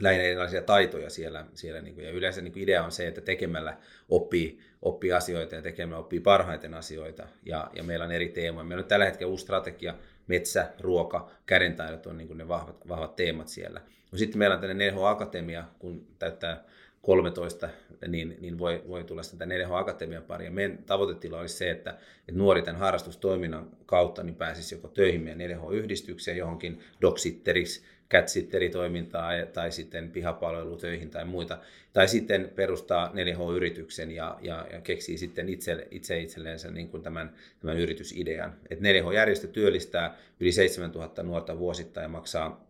lähinnä 0.00 0.24
erilaisia 0.24 0.62
taitoja 0.62 1.10
siellä. 1.10 1.44
siellä 1.54 1.80
niin 1.80 1.94
kuin, 1.94 2.06
ja 2.06 2.10
yleensä 2.10 2.40
niin 2.40 2.52
kuin 2.52 2.62
idea 2.62 2.84
on 2.84 2.92
se, 2.92 3.06
että 3.06 3.20
tekemällä 3.20 3.76
oppii, 4.08 4.60
oppii 4.82 5.12
asioita 5.12 5.54
ja 5.54 5.62
tekemällä 5.62 5.98
oppii 5.98 6.20
parhaiten 6.20 6.74
asioita. 6.74 7.26
Ja, 7.46 7.70
ja 7.72 7.82
meillä 7.82 8.04
on 8.04 8.12
eri 8.12 8.28
teemoja. 8.28 8.64
Meillä 8.64 8.82
on 8.82 8.88
tällä 8.88 9.04
hetkellä 9.04 9.30
uusi 9.30 9.42
strategia, 9.42 9.94
metsä, 10.30 10.66
ruoka, 10.80 11.30
kädentaidot 11.46 12.06
on 12.06 12.18
niin 12.18 12.38
ne 12.38 12.48
vahvat, 12.48 12.88
vahvat 12.88 13.16
teemat 13.16 13.48
siellä. 13.48 13.80
No 14.12 14.18
sitten 14.18 14.38
meillä 14.38 14.54
on 14.54 14.60
tämmöinen 14.60 14.94
4H-akatemia, 14.94 15.64
kun 15.78 16.06
täyttää 16.18 16.64
13, 17.02 17.68
niin, 18.08 18.36
niin 18.40 18.58
voi, 18.58 18.82
voi 18.88 19.04
tulla 19.04 19.22
sitä 19.22 19.44
4H-akatemian 19.44 20.22
pari. 20.22 20.44
Ja 20.44 20.50
meidän 20.50 20.78
tavoitetila 20.78 21.40
olisi 21.40 21.56
se, 21.56 21.70
että, 21.70 21.90
että 21.90 22.38
nuori 22.38 22.62
tämän 22.62 22.80
harrastustoiminnan 22.80 23.70
kautta 23.86 24.22
niin 24.22 24.34
pääsisi 24.34 24.74
joko 24.74 24.88
töihin 24.88 25.22
meidän 25.22 25.58
4H-yhdistykseen 25.58 26.36
johonkin 26.36 26.80
dogsitteriksi, 27.00 27.82
catsitteritoimintaa 28.10 29.30
tai 29.52 29.72
sitten 29.72 30.10
pihapalvelutöihin 30.10 31.10
tai 31.10 31.24
muita. 31.24 31.58
Tai 31.92 32.08
sitten 32.08 32.52
perustaa 32.54 33.12
4H-yrityksen 33.14 34.10
ja, 34.10 34.38
ja, 34.42 34.66
ja 34.72 34.80
keksii 34.80 35.18
sitten 35.18 35.48
itse, 35.48 35.88
itse 35.90 36.20
itselleensä 36.20 36.70
niin 36.70 36.88
kuin 36.88 37.02
tämän, 37.02 37.32
tämän 37.60 37.78
yritysidean. 37.78 38.52
Et 38.70 38.80
4H-järjestö 38.80 39.48
työllistää 39.48 40.16
yli 40.40 40.52
7000 40.52 41.22
nuorta 41.22 41.58
vuosittain 41.58 42.04
ja 42.04 42.08
maksaa 42.08 42.66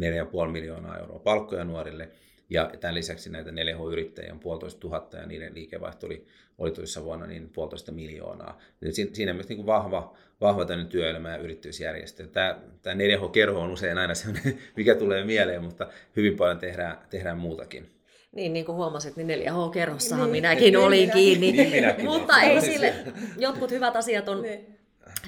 4,5 0.00 0.50
miljoonaa 0.52 0.98
euroa 0.98 1.18
palkkoja 1.18 1.64
nuorille– 1.64 2.08
ja 2.50 2.70
tämän 2.80 2.94
lisäksi 2.94 3.30
näitä 3.30 3.50
4H-yrittäjiä 3.50 4.32
on 4.32 4.40
puolitoista 4.40 4.80
tuhatta 4.80 5.16
ja 5.16 5.26
niiden 5.26 5.54
liikevaihto 5.54 6.06
oli, 6.06 6.26
oli 6.58 6.70
toisessa 6.70 7.04
vuonna 7.04 7.26
niin 7.26 7.48
puolitoista 7.48 7.92
miljoonaa. 7.92 8.58
Eli 8.82 8.92
siinä 8.92 9.32
on 9.32 9.36
myös 9.36 9.48
niin 9.48 9.56
kuin 9.56 9.66
vahva, 9.66 10.16
vahva 10.40 10.64
tämmöinen 10.64 10.90
työelämä- 10.90 11.30
ja 11.30 11.36
yrittäjyysjärjestö. 11.36 12.26
Tämä, 12.26 12.58
tämä 12.82 12.94
4H-kerho 12.94 13.60
on 13.60 13.70
usein 13.70 13.98
aina 13.98 14.14
sellainen, 14.24 14.58
mikä 14.76 14.94
tulee 14.94 15.24
mieleen, 15.24 15.64
mutta 15.64 15.88
hyvin 16.16 16.36
paljon 16.36 16.58
tehdään, 16.58 16.98
tehdään 17.10 17.38
muutakin. 17.38 17.90
Niin, 18.32 18.52
niin 18.52 18.64
kuin 18.64 18.76
huomasit, 18.76 19.16
niin 19.16 19.28
4H-kerhossahan 19.28 20.24
niin, 20.24 20.32
minäkin 20.32 20.64
niin, 20.64 20.76
olin 20.76 21.00
minä, 21.00 21.12
kiinni. 21.12 21.52
Niin 21.52 21.70
minäkin 21.70 22.04
mutta 22.04 22.40
ei 22.40 22.60
sille, 22.60 22.94
jotkut 23.38 23.70
hyvät 23.70 23.96
asiat 23.96 24.28
on 24.28 24.42
niin 24.42 24.75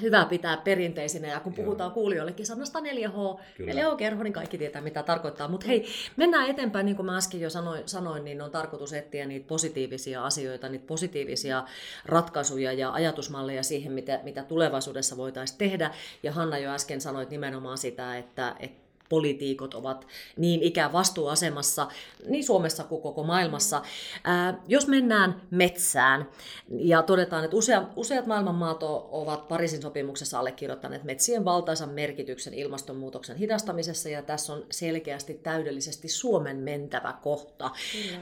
hyvä 0.01 0.25
pitää 0.25 0.57
perinteisinä. 0.57 1.27
Ja 1.27 1.39
kun 1.39 1.53
puhutaan 1.53 1.87
Joo. 1.87 1.93
kuulijoillekin 1.93 2.45
sanasta 2.45 2.79
4H, 2.79 3.39
4H-kerho, 3.59 4.23
niin 4.23 4.33
kaikki 4.33 4.57
tietää, 4.57 4.81
mitä 4.81 5.03
tarkoittaa. 5.03 5.47
Mutta 5.47 5.67
hei, 5.67 5.85
mennään 6.15 6.49
eteenpäin, 6.49 6.85
niin 6.85 6.95
kuin 6.95 7.05
mä 7.05 7.17
äsken 7.17 7.41
jo 7.41 7.49
sanoin, 7.49 7.83
sanoin, 7.85 8.23
niin 8.23 8.41
on 8.41 8.51
tarkoitus 8.51 8.93
etsiä 8.93 9.25
niitä 9.25 9.47
positiivisia 9.47 10.25
asioita, 10.25 10.69
niitä 10.69 10.87
positiivisia 10.87 11.63
ratkaisuja 12.05 12.73
ja 12.73 12.93
ajatusmalleja 12.93 13.63
siihen, 13.63 13.91
mitä, 13.91 14.19
mitä 14.23 14.43
tulevaisuudessa 14.43 15.17
voitaisiin 15.17 15.57
tehdä. 15.57 15.91
Ja 16.23 16.31
Hanna 16.31 16.57
jo 16.57 16.71
äsken 16.71 17.01
sanoi 17.01 17.27
nimenomaan 17.29 17.77
sitä, 17.77 18.17
että, 18.17 18.55
että 18.59 18.88
politiikot 19.09 19.73
ovat 19.73 20.07
niin 20.37 20.63
ikään 20.63 20.93
vastuuasemassa 20.93 21.87
niin 22.27 22.43
Suomessa 22.43 22.83
kuin 22.83 23.01
koko 23.01 23.23
maailmassa. 23.23 23.81
Ää, 24.23 24.61
jos 24.67 24.87
mennään 24.87 25.41
metsään 25.51 26.29
ja 26.69 27.01
todetaan, 27.01 27.43
että 27.43 27.57
usea, 27.57 27.87
useat 27.95 28.25
maailmanmaat 28.25 28.83
ovat 28.83 29.47
Pariisin 29.47 29.81
sopimuksessa 29.81 30.39
allekirjoittaneet 30.39 31.03
metsien 31.03 31.45
valtaisan 31.45 31.89
merkityksen 31.89 32.53
ilmastonmuutoksen 32.53 33.37
hidastamisessa 33.37 34.09
ja 34.09 34.21
tässä 34.21 34.53
on 34.53 34.65
selkeästi 34.71 35.33
täydellisesti 35.33 36.07
Suomen 36.07 36.57
mentävä 36.57 37.13
kohta. 37.21 37.71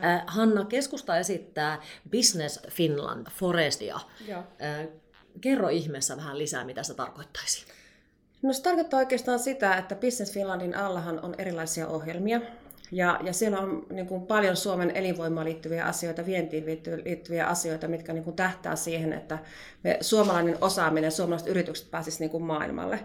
Ää, 0.02 0.24
Hanna, 0.28 0.66
keskusta 0.66 1.18
esittää 1.18 1.82
Business 2.12 2.60
Finland 2.70 3.28
Forestia. 3.32 4.00
Joo. 4.28 4.44
Ää, 4.60 4.86
kerro 5.42 5.70
ihmeessä 5.70 6.18
vähän 6.18 6.38
lisää, 6.38 6.64
mitä 6.64 6.84
se 6.84 6.94
tarkoittaisi. 6.94 7.66
No 8.42 8.54
se 8.54 8.62
tarkoittaa 8.62 9.00
oikeastaan 9.00 9.40
sitä, 9.40 9.78
että 9.78 9.96
Business 9.96 10.34
Finlandin 10.34 10.78
allahan 10.78 11.20
on 11.20 11.36
erilaisia 11.38 11.88
ohjelmia. 11.88 12.42
Ja, 12.92 13.20
ja 13.24 13.34
siellä 13.34 13.60
on 13.60 13.86
niin 13.90 14.08
kuin, 14.08 14.28
paljon 14.28 14.56
Suomen 14.56 14.92
elinvoimaan 14.96 15.46
liittyviä 15.46 15.86
asioita, 15.86 16.26
vientiin 16.26 16.66
liittyviä 17.06 17.48
asioita, 17.48 17.88
mitkä 17.88 18.14
niin 18.14 18.24
kuin, 18.24 18.36
tähtää 18.36 18.76
siihen, 18.76 19.14
että 19.14 19.40
me, 19.84 19.98
suomalainen 20.02 20.58
osaaminen, 20.62 21.12
suomalaiset 21.12 21.48
yritykset 21.48 21.92
pääsisivät 21.92 22.32
niin 22.34 22.44
maailmalle. 22.44 23.00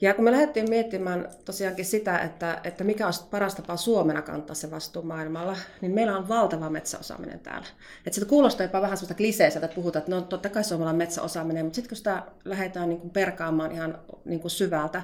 Ja 0.00 0.14
kun 0.14 0.24
me 0.24 0.32
lähdettiin 0.32 0.70
miettimään 0.70 1.28
tosiaankin 1.44 1.84
sitä, 1.84 2.18
että, 2.18 2.60
että 2.64 2.84
mikä 2.84 3.06
on 3.06 3.12
paras 3.30 3.54
tapa 3.54 3.76
Suomena 3.76 4.22
kantaa 4.22 4.54
se 4.54 4.70
vastuu 4.70 5.02
maailmalla, 5.02 5.56
niin 5.80 5.92
meillä 5.92 6.16
on 6.16 6.28
valtava 6.28 6.70
metsäosaaminen 6.70 7.40
täällä. 7.40 7.66
Että 8.06 8.14
sitä 8.14 8.26
kuulostaa 8.26 8.66
jopa 8.66 8.82
vähän 8.82 8.96
sellaista 8.96 9.14
kliseiseltä, 9.14 9.64
että 9.64 9.74
puhutaan, 9.74 10.00
että 10.00 10.10
no 10.10 10.20
totta 10.20 10.48
kai 10.48 10.64
suomalainen 10.64 10.98
metsäosaaminen, 10.98 11.64
mutta 11.64 11.76
sitten 11.76 11.88
kun 11.88 11.96
sitä 11.96 12.22
lähdetään 12.44 12.88
niin 12.88 13.00
kuin 13.00 13.10
perkaamaan 13.10 13.72
ihan 13.72 13.98
niin 14.24 14.40
kuin 14.40 14.50
syvältä, 14.50 15.02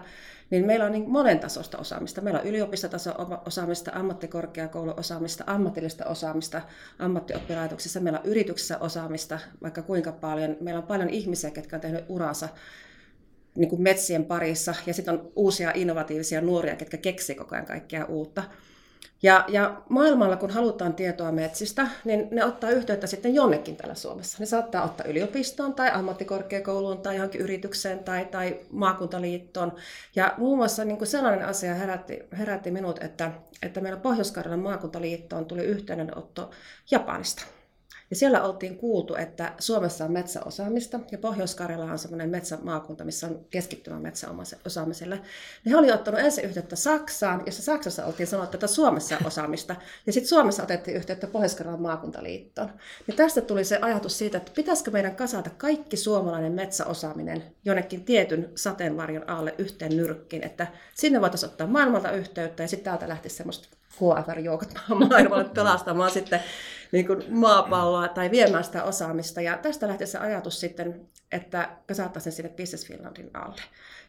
niin 0.51 0.67
meillä 0.67 0.85
on 0.85 0.93
niin 0.93 1.11
monen 1.11 1.39
tasosta 1.39 1.79
osaamista. 1.79 2.21
Meillä 2.21 2.41
on 2.41 2.47
yliopistotaso 2.47 3.15
osaamista, 3.47 3.91
ammattikorkeakouluosaamista, 3.95 5.45
ammatillista 5.47 6.05
osaamista 6.05 6.63
ammattioppilaitoksissa. 6.99 8.01
Meillä 8.01 8.19
on 8.19 8.27
yrityksissä 8.27 8.79
osaamista 8.79 9.39
vaikka 9.63 9.83
kuinka 9.83 10.13
paljon. 10.13 10.57
Meillä 10.61 10.79
on 10.79 10.87
paljon 10.87 11.11
ihmisiä, 11.11 11.51
jotka 11.57 11.77
on 11.77 11.81
tehnyt 11.81 12.05
uransa 12.09 12.49
niin 13.57 13.69
kuin 13.69 13.83
metsien 13.83 14.25
parissa, 14.25 14.75
ja 14.87 14.95
sitten 14.95 15.15
on 15.15 15.33
uusia 15.37 15.73
innovatiivisia 15.75 16.41
nuoria, 16.41 16.77
jotka 16.81 16.97
keksii 16.97 17.35
koko 17.35 17.55
ajan 17.55 17.67
kaikkea 17.67 18.05
uutta. 18.05 18.43
Ja, 19.23 19.45
ja 19.49 19.83
maailmalla, 19.89 20.37
kun 20.37 20.51
halutaan 20.51 20.95
tietoa 20.95 21.33
metsistä, 21.33 21.89
niin 22.05 22.29
ne 22.31 22.45
ottaa 22.45 22.71
yhteyttä 22.71 23.07
sitten 23.07 23.35
jonnekin 23.35 23.77
täällä 23.77 23.95
Suomessa. 23.95 24.37
Ne 24.41 24.47
saattaa 24.47 24.85
ottaa 24.85 25.07
yliopistoon 25.07 25.75
tai 25.75 25.91
ammattikorkeakouluun 25.91 26.99
tai 26.99 27.15
johonkin 27.17 27.41
yritykseen 27.41 27.99
tai, 27.99 28.25
tai 28.25 28.61
maakuntaliittoon. 28.71 29.73
Ja 30.17 30.35
muun 30.37 30.59
muassa 30.59 30.85
niin 30.85 30.99
kuin 30.99 31.09
sellainen 31.09 31.47
asia 31.47 31.75
herätti, 31.75 32.23
herätti 32.39 32.71
minut, 32.71 33.03
että, 33.03 33.31
että 33.63 33.81
meillä 33.81 34.01
Pohjois-Karjalan 34.01 34.61
maakuntaliittoon 34.61 35.47
tuli 35.47 35.65
yhteydenotto 35.65 36.51
Japanista. 36.91 37.43
Ja 38.11 38.17
siellä 38.17 38.43
oltiin 38.43 38.77
kuultu, 38.77 39.15
että 39.15 39.53
Suomessa 39.59 40.05
on 40.05 40.13
metsäosaamista 40.13 41.01
ja 41.13 41.19
Pohjois-Karjala 41.19 41.85
on 41.85 41.99
semmoinen 41.99 42.31
metsämaakunta, 42.31 43.05
missä 43.05 43.27
on 43.27 43.45
keskittymä 43.51 43.99
metsäosaamiselle. 43.99 45.21
He 45.67 45.77
olivat 45.77 45.95
ottanut 45.95 46.21
ensin 46.21 46.45
yhteyttä 46.45 46.77
Saksaan, 46.77 47.43
jossa 47.47 47.63
Saksassa 47.63 48.05
oltiin 48.05 48.27
sanottu, 48.27 48.57
että 48.57 48.67
Suomessa 48.67 49.17
on 49.17 49.27
osaamista. 49.27 49.77
Ja 50.07 50.13
sitten 50.13 50.29
Suomessa 50.29 50.63
otettiin 50.63 50.97
yhteyttä 50.97 51.27
Pohjois-Karjalan 51.27 51.83
maakuntaliittoon. 51.83 52.71
Ja 53.07 53.15
tästä 53.15 53.41
tuli 53.41 53.65
se 53.65 53.79
ajatus 53.83 54.19
siitä, 54.19 54.39
että 54.39 54.53
pitäisikö 54.55 54.91
meidän 54.91 55.17
kasata 55.17 55.51
kaikki 55.51 55.97
suomalainen 55.97 56.53
metsäosaaminen 56.53 57.43
jonnekin 57.65 58.05
tietyn 58.05 58.51
sateenvarjon 58.55 59.29
alle 59.29 59.55
yhteen 59.59 59.97
nyrkkiin, 59.97 60.45
että 60.45 60.67
sinne 60.95 61.21
voitaisiin 61.21 61.51
ottaa 61.51 61.67
maailmalta 61.67 62.11
yhteyttä 62.11 62.63
ja 62.63 62.69
sitten 62.69 62.85
täältä 62.85 63.09
lähtisi 63.09 63.37
semmoista 63.37 63.69
HFR-joukot 63.95 64.69
maailmalle 65.09 65.45
pelastamaan 65.45 66.11
sitten 66.11 66.41
niin 66.95 67.07
kuin 67.07 67.25
maapalloa 67.29 68.09
tai 68.09 68.31
viemään 68.31 68.65
sitä 68.65 68.85
osaamista. 68.85 69.41
Ja 69.41 69.59
tästä 69.59 69.89
lähti 69.89 70.07
se 70.07 70.19
ajatus 70.19 70.61
sitten, 70.61 71.09
että 71.33 71.71
kasattaisiin 71.89 72.33
sinne 72.33 72.51
Business 72.57 72.87
Finlandin 72.87 73.31
alle. 73.35 73.63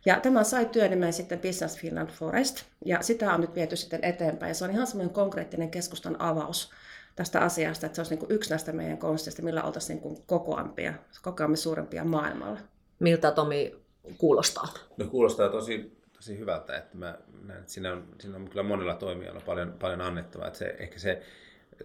Ja 0.05 0.19
tämä 0.19 0.43
sai 0.43 0.65
työnimen 0.65 1.13
sitten 1.13 1.39
Business 1.39 1.77
Finland 1.77 2.09
Forest, 2.09 2.63
ja 2.85 3.01
sitä 3.01 3.33
on 3.33 3.41
nyt 3.41 3.55
viety 3.55 3.75
sitten 3.75 3.99
eteenpäin. 4.03 4.49
Ja 4.49 4.53
se 4.53 4.65
on 4.65 4.71
ihan 4.71 4.87
semmoinen 4.87 5.13
konkreettinen 5.13 5.71
keskustan 5.71 6.21
avaus 6.21 6.71
tästä 7.15 7.39
asiasta, 7.39 7.85
että 7.85 7.95
se 7.95 8.01
olisi 8.01 8.11
niin 8.11 8.19
kuin 8.19 8.31
yksi 8.31 8.49
näistä 8.49 8.71
meidän 8.71 8.97
konsteista, 8.97 9.41
millä 9.41 9.63
oltaisiin 9.63 9.95
niin 9.95 10.03
kuin 10.03 10.17
kokoampia, 10.25 10.93
kokoamme 11.21 11.57
suurempia 11.57 12.03
maailmalla. 12.03 12.59
Miltä 12.99 13.31
Tomi 13.31 13.75
kuulostaa? 14.17 14.73
No 14.97 15.05
kuulostaa 15.05 15.49
tosi, 15.49 15.97
tosi 16.13 16.39
hyvältä, 16.39 16.77
että 16.77 16.97
mä 16.97 17.17
näen, 17.43 17.59
että 17.59 17.71
siinä 17.71 17.93
on, 17.93 18.07
siinä 18.19 18.37
on 18.37 18.49
kyllä 18.49 18.63
monilla 18.63 18.95
toimijoilla 18.95 19.41
paljon, 19.45 19.75
paljon 19.79 20.01
annettavaa. 20.01 20.47
Että 20.47 20.59
se, 20.59 20.75
ehkä 20.79 20.99
se 20.99 21.21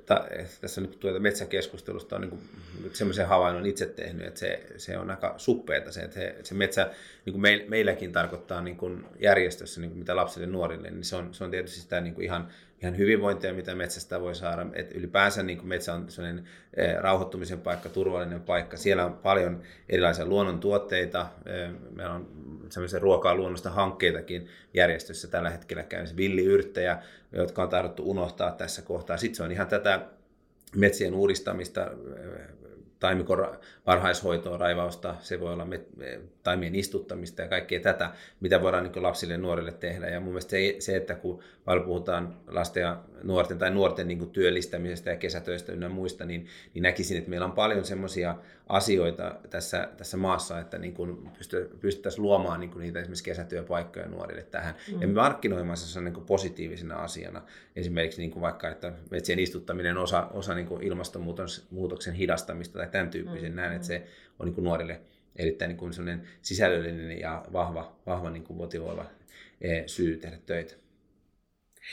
ta, 0.07 0.27
tässä 0.61 0.81
nyt 0.81 1.01
tuota 1.01 1.21
metsäkeskustelusta 1.21 2.17
on 2.17 2.23
niin 2.23 2.41
semmoisen 2.93 3.29
havainnon 3.29 3.67
itse 3.67 3.87
tehnyt, 3.87 4.27
että 4.27 4.41
se, 4.41 4.67
se 4.77 4.99
on 4.99 5.11
aika 5.11 5.35
suppeeta 5.37 5.93
se, 5.93 6.01
että 6.01 6.15
se, 6.15 6.37
se 6.43 6.55
metsä 6.55 6.91
niin 7.27 7.33
kuin 7.33 7.43
meil, 7.43 7.65
meilläkin 7.69 8.13
tarkoittaa 8.13 8.61
niin 8.61 8.77
kuin 8.77 9.05
järjestössä, 9.21 9.81
niin 9.81 9.91
kuin 9.91 9.99
mitä 9.99 10.17
lapsille 10.17 10.47
ja 10.47 10.53
nuorille, 10.53 10.91
niin 10.91 11.05
se 11.05 11.17
on, 11.17 11.35
se 11.35 11.45
on 11.45 11.51
tietysti 11.51 11.81
sitä 11.81 12.01
niin 12.01 12.15
kuin 12.15 12.25
ihan 12.25 12.49
ihan 12.83 12.99
hyvinvointia, 12.99 13.55
mitä 13.55 13.75
metsästä 13.75 14.21
voi 14.21 14.35
saada. 14.35 14.67
Et 14.73 14.93
ylipäänsä 14.93 15.43
niin 15.43 15.67
metsä 15.67 15.95
on 15.95 16.11
sellainen 16.11 16.45
eh, 16.77 16.97
rauhoittumisen 16.97 17.61
paikka, 17.61 17.89
turvallinen 17.89 18.41
paikka. 18.41 18.77
Siellä 18.77 19.05
on 19.05 19.15
paljon 19.15 19.63
erilaisia 19.89 20.27
luonnontuotteita. 20.27 21.27
Eh, 21.47 21.71
meillä 21.95 22.15
on 22.15 22.29
sellaisia 22.69 22.99
ruokaa 22.99 23.35
luonnosta 23.35 23.71
hankkeitakin 23.71 24.49
järjestössä 24.75 25.29
tällä 25.29 25.51
hetkellä 25.51 25.83
käynnissä. 25.83 26.17
Villiyrttejä, 26.17 27.03
jotka 27.33 27.63
on 27.63 27.69
tarvittu 27.69 28.11
unohtaa 28.11 28.51
tässä 28.51 28.83
kohtaa. 28.83 29.17
Sitten 29.17 29.37
se 29.37 29.43
on 29.43 29.53
ihan 29.53 29.69
tätä 29.69 30.07
metsien 30.77 31.15
uudistamista, 31.15 31.91
eh, 32.17 32.60
taimikon 33.01 33.59
varhaishoitoa, 33.87 34.57
raivausta, 34.57 35.17
se 35.21 35.41
voi 35.41 35.53
olla 35.53 35.67
taimien 36.43 36.75
istuttamista 36.75 37.43
ja 37.43 37.49
kaikkea 37.49 37.81
tätä, 37.81 38.11
mitä 38.41 38.63
voidaan 38.63 38.85
niin 38.85 39.03
lapsille 39.03 39.35
ja 39.35 39.39
nuorille 39.39 39.73
tehdä. 39.73 40.07
Ja 40.07 40.21
mun 40.21 40.29
mielestä 40.29 40.51
se, 40.51 40.77
se 40.79 40.97
että 40.97 41.15
kun 41.15 41.43
paljon 41.65 41.85
puhutaan 41.85 42.37
lasten 42.47 42.81
ja 42.81 42.97
nuorten 43.23 43.59
tai 43.59 43.71
nuorten 43.71 44.09
niin 44.09 44.31
työllistämisestä 44.31 45.11
ja 45.11 45.17
kesätöistä 45.17 45.73
ynnä 45.73 45.89
muista, 45.89 46.25
niin, 46.25 46.47
niin 46.75 46.83
näkisin, 46.83 47.19
että 47.19 47.31
meillä 47.31 47.47
on 47.47 47.53
paljon 47.53 47.85
semmoisia 47.85 48.35
asioita 48.69 49.41
tässä, 49.51 49.89
tässä 49.97 50.17
maassa, 50.17 50.61
että 50.61 50.79
niin 50.79 50.95
kuin 50.95 51.31
pystyttäisiin 51.81 52.23
luomaan 52.23 52.61
niin 52.61 52.71
kuin 52.71 52.81
niitä 52.83 52.99
esimerkiksi 52.99 53.25
kesätyöpaikkoja 53.25 54.07
nuorille 54.07 54.43
tähän. 54.43 54.75
Mm. 54.93 55.03
Ja 55.03 55.09
markkinoimaan 55.09 55.77
se 55.77 56.01
niin 56.01 56.15
kuin 56.15 56.27
positiivisena 56.27 56.97
asiana. 56.97 57.43
Esimerkiksi 57.77 58.21
niin 58.21 58.31
kuin 58.31 58.41
vaikka, 58.41 58.69
että 58.69 58.93
metsien 59.11 59.39
istuttaminen 59.39 59.97
on 59.97 60.03
osa, 60.03 60.27
osa 60.27 60.55
niin 60.55 60.67
kuin 60.67 60.83
ilmastonmuutoksen 60.83 62.15
hidastamista 62.15 62.79
tai 62.79 62.89
tämän 62.89 63.11
tyyppisen 63.11 63.53
mm. 63.53 63.57
näin, 63.57 63.73
että 63.73 63.87
se 63.87 64.07
on 64.39 64.47
niin 64.47 64.55
kuin 64.55 64.65
nuorille 64.65 65.01
erittäin 65.37 65.69
niin 65.69 65.77
kuin 65.77 65.93
sisällöllinen 66.43 67.21
ja 67.21 67.45
vahva, 67.53 67.97
vahva 68.07 68.31
niin 68.31 68.45
kuin 68.45 68.57
motivoiva 68.57 69.07
eh, 69.61 69.83
syy 69.87 70.17
tehdä 70.17 70.39
töitä. 70.47 70.75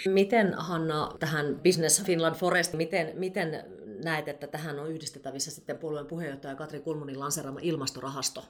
Miten 0.06 0.54
Hanna 0.54 1.16
tähän 1.20 1.60
Business 1.64 2.04
Finland 2.04 2.36
Forest, 2.36 2.74
miten, 2.74 3.12
miten 3.14 3.64
näet, 4.04 4.28
että 4.28 4.48
tähän 4.48 4.80
on 4.80 4.92
yhdistettävissä 4.92 5.52
sitten 5.52 5.78
puolueen 5.78 6.06
puheenjohtaja 6.06 6.56
Katri 6.56 6.80
Kulmunin 6.80 7.20
lanseeraama 7.20 7.60
ilmastorahasto? 7.62 8.46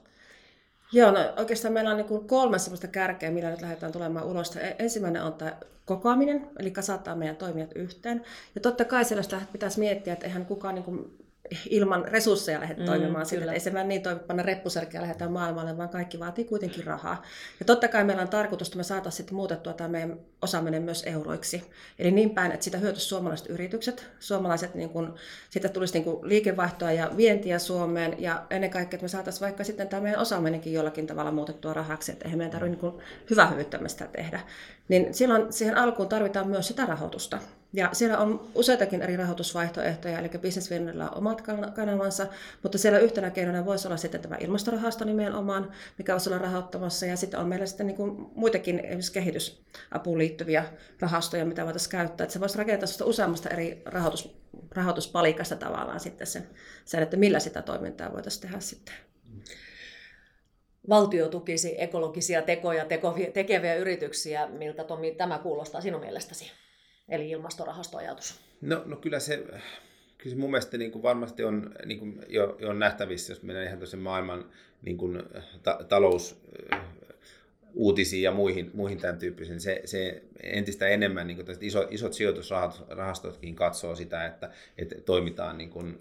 Joo, 0.91 1.11
no 1.11 1.19
oikeastaan 1.37 1.73
meillä 1.73 1.91
on 1.91 1.97
niin 1.97 2.27
kolme 2.27 2.59
sellaista 2.59 2.87
kärkeä, 2.87 3.31
millä 3.31 3.49
nyt 3.49 3.61
lähdetään 3.61 3.91
tulemaan 3.91 4.25
ulos. 4.25 4.59
Ensimmäinen 4.79 5.23
on 5.23 5.33
tämä 5.33 5.57
kokoaminen, 5.85 6.49
eli 6.59 6.71
kasattaa 6.71 7.15
meidän 7.15 7.35
toimijat 7.35 7.71
yhteen. 7.75 8.25
Ja 8.55 8.61
totta 8.61 8.85
kai 8.85 9.05
sellaista 9.05 9.41
pitäisi 9.51 9.79
miettiä, 9.79 10.13
että 10.13 10.25
eihän 10.25 10.45
kukaan 10.45 10.75
niin 10.75 10.85
kuin 10.85 11.26
ilman 11.69 12.05
resursseja 12.07 12.59
lähde 12.59 12.75
mm, 12.75 12.85
toimimaan 12.85 13.25
sillä, 13.25 13.43
että 13.43 13.53
ei 13.53 13.59
se 13.59 13.73
vaan 13.73 13.87
niin 13.87 14.01
toimi, 14.01 14.19
panna 14.19 14.43
reppuselkeä 14.43 15.01
lähdetään 15.01 15.31
maailmalle, 15.31 15.77
vaan 15.77 15.89
kaikki 15.89 16.19
vaatii 16.19 16.45
kuitenkin 16.45 16.83
rahaa. 16.83 17.23
Ja 17.59 17.65
totta 17.65 17.87
kai 17.87 18.03
meillä 18.03 18.21
on 18.21 18.29
tarkoitus, 18.29 18.67
että 18.67 18.77
me 18.77 18.83
saataisiin 18.83 19.17
sitten 19.17 19.35
muutettua 19.35 19.73
tämä 19.73 19.87
meidän 19.87 20.19
osaaminen 20.41 20.83
myös 20.83 21.03
euroiksi. 21.05 21.63
Eli 21.99 22.11
niin 22.11 22.29
päin, 22.29 22.51
että 22.51 22.63
sitä 22.63 22.77
hyötyisi 22.77 23.07
suomalaiset 23.07 23.49
yritykset, 23.49 24.09
suomalaiset, 24.19 24.75
niin 24.75 24.89
kun, 24.89 25.15
siitä 25.49 25.69
tulisi 25.69 25.93
niin 25.93 26.03
kun 26.03 26.29
liikevaihtoa 26.29 26.91
ja 26.91 27.11
vientiä 27.17 27.59
Suomeen, 27.59 28.15
ja 28.19 28.45
ennen 28.49 28.69
kaikkea, 28.69 28.97
että 28.97 29.05
me 29.05 29.09
saataisiin 29.09 29.41
vaikka 29.41 29.63
sitten 29.63 29.87
tämä 29.87 30.01
meidän 30.01 30.21
osaaminenkin 30.21 30.73
jollakin 30.73 31.07
tavalla 31.07 31.31
muutettua 31.31 31.73
rahaksi, 31.73 32.11
että 32.11 32.25
eihän 32.25 32.37
meidän 32.37 32.51
tarvitse 32.51 32.81
niin 32.81 33.01
hyvä 33.29 33.47
hyvyttämistä 33.47 34.07
tehdä. 34.07 34.39
Niin 34.87 35.13
silloin 35.13 35.53
siihen 35.53 35.77
alkuun 35.77 36.09
tarvitaan 36.09 36.47
myös 36.47 36.67
sitä 36.67 36.85
rahoitusta. 36.85 37.39
Ja 37.73 37.89
siellä 37.93 38.17
on 38.17 38.49
useitakin 38.55 39.01
eri 39.01 39.17
rahoitusvaihtoehtoja, 39.17 40.19
eli 40.19 40.29
Business 40.29 40.69
Finlandilla 40.69 41.09
on 41.09 41.17
omat 41.17 41.41
kanavansa, 41.75 42.27
mutta 42.63 42.77
siellä 42.77 42.99
yhtenä 42.99 43.29
keinona 43.29 43.65
voisi 43.65 43.87
olla 43.87 43.97
sitten 43.97 44.21
tämä 44.21 44.37
ilmastorahasto 44.39 45.05
nimenomaan, 45.05 45.71
mikä 45.97 46.13
voisi 46.13 46.29
olla 46.29 46.37
rahoittamassa, 46.39 47.05
ja 47.05 47.17
sitten 47.17 47.39
on 47.39 47.47
meillä 47.47 47.65
sitten 47.65 47.87
niin 47.87 47.97
kuin 47.97 48.31
muitakin 48.35 48.79
esimerkiksi 48.79 49.11
kehitysapuun 49.13 50.17
liittyviä 50.17 50.65
rahastoja, 50.99 51.45
mitä 51.45 51.65
voitaisiin 51.65 51.91
käyttää, 51.91 52.23
että 52.25 52.33
se 52.33 52.39
voisi 52.39 52.57
rakentaa 52.57 52.89
useammasta 53.05 53.49
eri 53.49 53.81
rahoitus, 53.85 54.37
rahoituspalikasta 54.71 55.55
tavallaan 55.55 55.99
sitten 55.99 56.27
sen, 56.27 56.47
sen, 56.85 57.03
että 57.03 57.17
millä 57.17 57.39
sitä 57.39 57.61
toimintaa 57.61 58.13
voitaisiin 58.13 58.41
tehdä 58.41 58.59
sitten. 58.59 58.95
valtio 60.89 61.29
tukisi 61.29 61.75
ekologisia 61.77 62.41
tekoja 62.41 62.85
tekeviä 63.33 63.75
yrityksiä. 63.75 64.47
Miltä 64.47 64.83
Tomi 64.83 65.11
tämä 65.11 65.39
kuulostaa 65.39 65.81
sinun 65.81 66.01
mielestäsi? 66.01 66.51
Eli 67.09 67.29
ilmastorahastoajatus. 67.29 68.39
No, 68.61 68.83
no 68.85 68.95
kyllä 68.95 69.19
se 69.19 69.43
kyllä 70.17 70.35
se 70.35 70.39
mun 70.39 70.51
mielestä 70.51 70.77
niin 70.77 70.91
kuin 70.91 71.03
varmasti 71.03 71.43
on 71.43 71.71
niin 71.85 71.99
kuin 71.99 72.19
jo, 72.27 72.57
jo 72.59 72.73
nähtävissä, 72.73 73.33
jos 73.33 73.43
mennään 73.43 73.67
ihan 73.67 73.77
tuossa 73.77 73.97
maailman 73.97 74.45
niin 74.81 74.97
kuin, 74.97 75.23
ta- 75.63 75.79
talous 75.89 76.41
uutisiin 77.73 78.23
ja 78.23 78.31
muihin, 78.31 78.71
muihin 78.73 78.97
tämän 78.97 79.17
tyyppisiin. 79.17 79.59
Se, 79.59 79.81
se 79.85 80.23
entistä 80.43 80.87
enemmän 80.87 81.27
niin 81.27 81.37
kuin 81.37 81.57
iso, 81.61 81.87
isot 81.89 82.13
sijoitusrahastotkin 82.13 83.55
katsoo 83.55 83.95
sitä, 83.95 84.25
että, 84.25 84.51
että 84.77 84.95
toimitaan 85.01 85.57
niin 85.57 85.69
kuin 85.69 85.99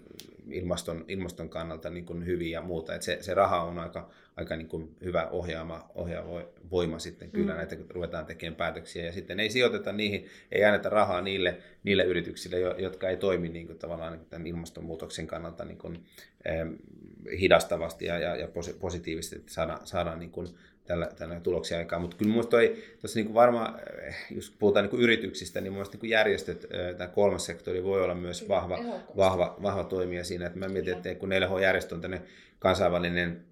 ilmaston, 0.51 1.05
ilmaston 1.07 1.49
kannalta 1.49 1.89
niin 1.89 2.05
kuin 2.05 2.25
hyvin 2.25 2.51
ja 2.51 2.61
muuta. 2.61 2.95
Että 2.95 3.05
se, 3.05 3.17
se 3.21 3.33
raha 3.33 3.63
on 3.63 3.79
aika, 3.79 4.09
aika 4.37 4.55
niin 4.55 4.67
kuin 4.67 4.95
hyvä 5.03 5.27
ohjaama, 5.27 5.89
ohjaava 5.95 6.41
voima 6.71 6.99
sitten 6.99 7.31
kyllä 7.31 7.51
mm. 7.51 7.57
näitä, 7.57 7.75
kun 7.75 7.85
ruvetaan 7.89 8.25
tekemään 8.25 8.55
päätöksiä. 8.55 9.05
Ja 9.05 9.11
sitten 9.11 9.39
ei 9.39 9.49
sijoiteta 9.49 9.91
niihin, 9.91 10.25
ei 10.51 10.65
anneta 10.65 10.89
rahaa 10.89 11.21
niille, 11.21 11.57
niille 11.83 12.03
yrityksille, 12.03 12.59
jotka 12.59 13.09
ei 13.09 13.17
toimi 13.17 13.49
niin 13.49 13.67
kuin 13.67 13.79
tavallaan 13.79 14.11
niin 14.11 14.19
kuin 14.19 14.29
tämän 14.29 14.47
ilmastonmuutoksen 14.47 15.27
kannalta 15.27 15.65
niin 15.65 15.77
kuin, 15.77 16.05
eh, 16.45 16.67
hidastavasti 17.39 18.05
ja, 18.05 18.19
ja, 18.19 18.35
ja 18.35 18.47
positiivisesti, 18.79 19.35
että 19.35 19.53
saadaan, 19.53 19.87
saadaan 19.87 20.19
niin 20.19 20.31
kuin 20.31 20.47
tällä, 20.85 21.09
tällä 21.15 21.39
tuloksia 21.39 21.77
aikaan. 21.77 22.01
Mutta 22.01 22.17
kyllä 22.17 22.29
minusta 22.29 22.57
tuossa 23.01 23.19
niin 23.19 23.33
varmaan, 23.33 23.79
eh, 24.01 24.15
jos 24.31 24.55
puhutaan 24.59 24.89
niin 24.89 25.01
yrityksistä, 25.01 25.61
niin 25.61 25.73
minusta 25.73 25.97
niin 26.01 26.09
järjestöt, 26.09 26.67
eh, 26.71 26.95
tämä 26.95 27.07
kolmas 27.07 27.45
sektori 27.45 27.83
voi 27.83 28.03
olla 28.03 28.15
myös 28.15 28.49
vahva, 28.49 28.79
vahva, 29.17 29.57
vahva 29.61 29.83
toimija 29.83 30.23
siinä. 30.23 30.47
Että 30.47 30.59
mä 30.59 30.67
mietin, 30.67 30.93
että 30.93 31.15
kun 31.15 31.29
4H-järjestö 31.29 31.95
on 31.95 32.01
tänne 32.01 32.21
kansainvälinen 32.59 33.47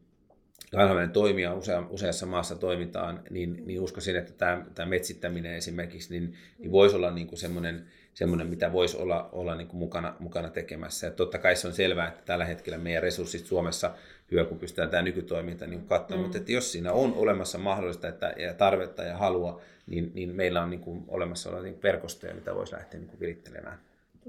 kansainvälinen 0.71 1.13
toimija 1.13 1.53
usea, 1.53 1.83
useassa 1.89 2.25
maassa 2.25 2.55
toimitaan, 2.55 3.21
niin, 3.29 3.63
niin 3.65 3.81
uskoisin, 3.81 4.15
että 4.15 4.33
tämä, 4.33 4.65
tämä 4.75 4.89
metsittäminen 4.89 5.55
esimerkiksi 5.55 6.19
niin, 6.19 6.33
niin 6.59 6.71
voisi 6.71 6.95
olla 6.95 7.11
niin 7.11 7.27
kuin 7.27 7.39
semmoinen, 7.39 7.85
semmoinen, 8.13 8.47
mitä 8.47 8.73
voisi 8.73 8.97
olla, 8.97 9.29
olla 9.31 9.55
niin 9.55 9.67
kuin 9.67 9.79
mukana, 9.79 10.15
mukana 10.19 10.49
tekemässä. 10.49 11.07
Ja 11.07 11.11
totta 11.11 11.37
kai 11.37 11.55
se 11.55 11.67
on 11.67 11.73
selvää, 11.73 12.07
että 12.07 12.21
tällä 12.25 12.45
hetkellä 12.45 12.77
meidän 12.77 13.03
resurssit 13.03 13.45
Suomessa 13.45 13.95
hyvä, 14.31 14.45
kun 14.45 14.59
pystytään 14.59 14.89
tämä 14.89 15.03
nykytoiminta 15.03 15.67
niin 15.67 15.85
katsomaan, 15.85 16.19
mm. 16.19 16.23
mutta 16.23 16.37
että 16.37 16.51
jos 16.51 16.71
siinä 16.71 16.93
on 16.93 17.13
olemassa 17.13 17.57
mahdollista 17.57 18.07
että, 18.07 18.33
ja 18.37 18.53
tarvetta 18.53 19.03
ja 19.03 19.17
halua, 19.17 19.61
niin, 19.87 20.11
niin 20.13 20.35
meillä 20.35 20.61
on 20.61 20.69
niin 20.69 20.81
kuin 20.81 21.03
olemassa 21.07 21.49
olevia 21.49 21.71
niin 21.71 21.83
verkostoja, 21.83 22.35
mitä 22.35 22.55
voisi 22.55 22.73
lähteä 22.73 22.99
niin 22.99 23.09
kuin 23.09 23.19
virittelemään. 23.19 23.79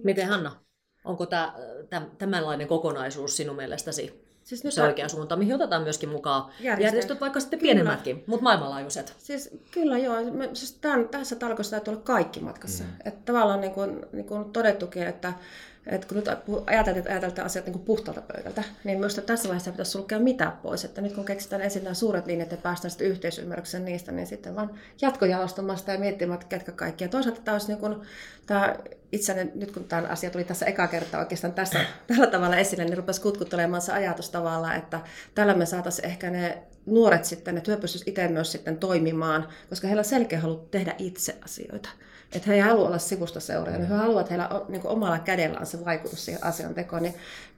Miten 0.04 0.28
Hanna? 0.28 0.56
Onko 1.04 1.26
tämä, 1.26 1.54
tämänlainen 2.18 2.68
kokonaisuus 2.68 3.36
sinun 3.36 3.56
mielestäsi 3.56 4.25
Siis 4.46 4.64
nyt 4.64 4.74
se 4.74 4.82
oikea 4.82 5.08
suunta, 5.08 5.36
mihin 5.36 5.54
otetaan 5.54 5.82
myöskin 5.82 6.08
mukaan 6.08 6.44
järjestöt, 6.60 6.84
järjestöt 6.84 7.20
vaikka 7.20 7.40
sitten 7.40 7.58
pienemmätkin, 7.58 8.24
mutta 8.26 8.42
maailmanlaajuiset. 8.42 9.14
Siis 9.18 9.50
kyllä 9.70 9.98
joo, 9.98 10.16
siis 10.52 10.72
tämän, 10.72 11.08
tässä 11.08 11.36
talkossa 11.36 11.70
täytyy 11.70 11.92
olla 11.92 12.02
kaikki 12.02 12.40
matkassa. 12.40 12.84
Mm. 12.84 12.90
Että 13.04 13.32
tavallaan 13.32 13.60
niin 13.60 13.72
kuin, 13.72 14.06
niin 14.12 14.26
kuin 14.26 14.52
todettukin, 14.52 15.02
että 15.02 15.32
että 15.86 16.08
kun 16.08 16.16
nyt 16.16 16.28
ajatellaan, 16.66 16.98
että 16.98 17.10
ajatellaan 17.10 17.46
asiat 17.46 17.66
niin 17.66 17.78
puhtaalta 17.78 18.20
pöydältä, 18.20 18.64
niin 18.84 18.98
myös 18.98 19.14
tässä 19.26 19.48
vaiheessa 19.48 19.70
pitäisi 19.70 19.90
sulkea 19.90 20.18
mitä 20.18 20.52
pois. 20.62 20.84
Että 20.84 21.00
nyt 21.00 21.12
kun 21.12 21.24
keksitään 21.24 21.62
ensin 21.62 21.84
nämä 21.84 21.94
suuret 21.94 22.26
linjat 22.26 22.50
ja 22.50 22.56
päästään 22.56 22.90
sitten 22.90 23.06
yhteisymmärryksen 23.06 23.84
niistä, 23.84 24.12
niin 24.12 24.26
sitten 24.26 24.56
vaan 24.56 24.70
jatkojalostamasta 25.02 25.92
ja 25.92 25.98
miettimään, 25.98 26.38
ketkä 26.48 26.72
kaikki. 26.72 27.04
Ja 27.04 27.08
toisaalta 27.08 27.40
tämä 27.44 27.54
olisi 27.54 27.68
niin 27.68 27.78
kuin, 27.78 27.96
tämä 28.46 28.76
itseäni, 29.12 29.50
nyt 29.54 29.70
kun 29.70 29.84
tämä 29.84 30.08
asia 30.08 30.30
tuli 30.30 30.44
tässä 30.44 30.66
eka 30.66 30.86
kertaa 30.86 31.20
oikeastaan 31.20 31.52
tässä, 31.52 31.78
tällä 32.06 32.26
tavalla 32.26 32.56
esille, 32.56 32.84
niin 32.84 32.96
rupesi 32.96 33.20
kutkuttelemaan 33.20 33.82
se 33.82 33.92
ajatus 33.92 34.30
tavallaan, 34.30 34.76
että 34.76 35.00
tällä 35.34 35.54
me 35.54 35.66
saataisiin 35.66 36.06
ehkä 36.06 36.30
ne 36.30 36.62
nuoret 36.86 37.24
sitten, 37.24 37.54
ne 37.54 37.60
työ 37.60 37.78
itse 38.06 38.28
myös 38.28 38.52
sitten 38.52 38.76
toimimaan, 38.76 39.48
koska 39.68 39.86
heillä 39.86 40.00
on 40.00 40.04
selkeä 40.04 40.40
halu 40.40 40.68
tehdä 40.70 40.94
itse 40.98 41.36
asioita. 41.44 41.88
Että 42.32 42.46
he 42.46 42.54
ei 42.54 42.60
halua 42.60 42.86
olla 42.86 42.98
sivusta 42.98 43.40
seuraajia, 43.40 43.78
mm. 43.78 43.86
he 43.88 43.94
haluavat, 43.94 44.20
että 44.20 44.30
heillä 44.30 44.48
on 44.48 44.66
niin 44.68 44.86
omalla 44.86 45.18
kädellään 45.18 45.66
se 45.66 45.84
vaikutus 45.84 46.24
siihen 46.24 46.44
asian 46.44 46.74
tekoon. 46.74 47.02
Niin 47.02 47.14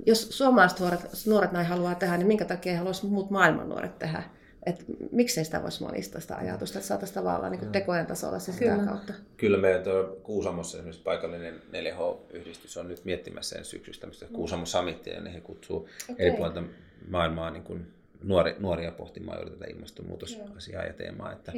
jos 0.07 0.29
suomalaiset 0.31 0.81
nuoret, 0.81 1.01
nuoret 1.27 1.53
näin 1.53 1.67
haluaa 1.67 1.95
tehdä, 1.95 2.17
niin 2.17 2.27
minkä 2.27 2.45
takia 2.45 2.73
he 2.73 2.79
haluaisivat 2.79 3.13
muut 3.13 3.31
maailman 3.31 3.69
nuoret 3.69 3.99
tehdä? 3.99 4.23
että 4.67 4.85
miksei 5.13 5.45
sitä 5.45 5.63
voisi 5.63 5.83
monistaa 5.83 6.21
sitä 6.21 6.37
ajatusta, 6.37 6.79
että 6.79 6.89
saataisiin 6.89 7.15
tavallaan 7.15 7.53
niin 7.53 7.73
tekojen 7.73 8.07
tasolla 8.07 8.39
sitä 8.39 8.77
kautta. 8.87 9.13
Kyllä 9.37 9.59
meidän 9.59 9.83
tuo 9.83 10.19
Kuusamossa 10.23 10.79
esimerkiksi 10.79 11.03
paikallinen 11.03 11.55
4H-yhdistys 11.55 12.77
on 12.77 12.89
nyt 12.89 13.05
miettimässä 13.05 13.59
ensi 13.59 13.71
syksystä 13.71 14.01
tämmöistä 14.01 14.27
mm. 14.27 14.33
Kuusamo 14.33 14.67
Summitia, 14.67 15.15
ja 15.15 15.21
ne 15.21 15.35
he 15.35 15.41
kutsuu 15.41 15.77
okay. 15.77 16.17
eri 16.19 16.37
puolilta 16.37 16.63
maailmaa 17.09 17.51
niin 17.51 17.63
kuin 17.63 17.87
nuori, 18.23 18.57
nuoria 18.59 18.93
pohtimaan 18.93 19.39
juuri 19.39 19.51
tätä 19.51 19.65
ilmastonmuutosasiaa 19.71 20.85
ja 20.85 20.93
teemaa. 20.93 21.33
Että... 21.33 21.53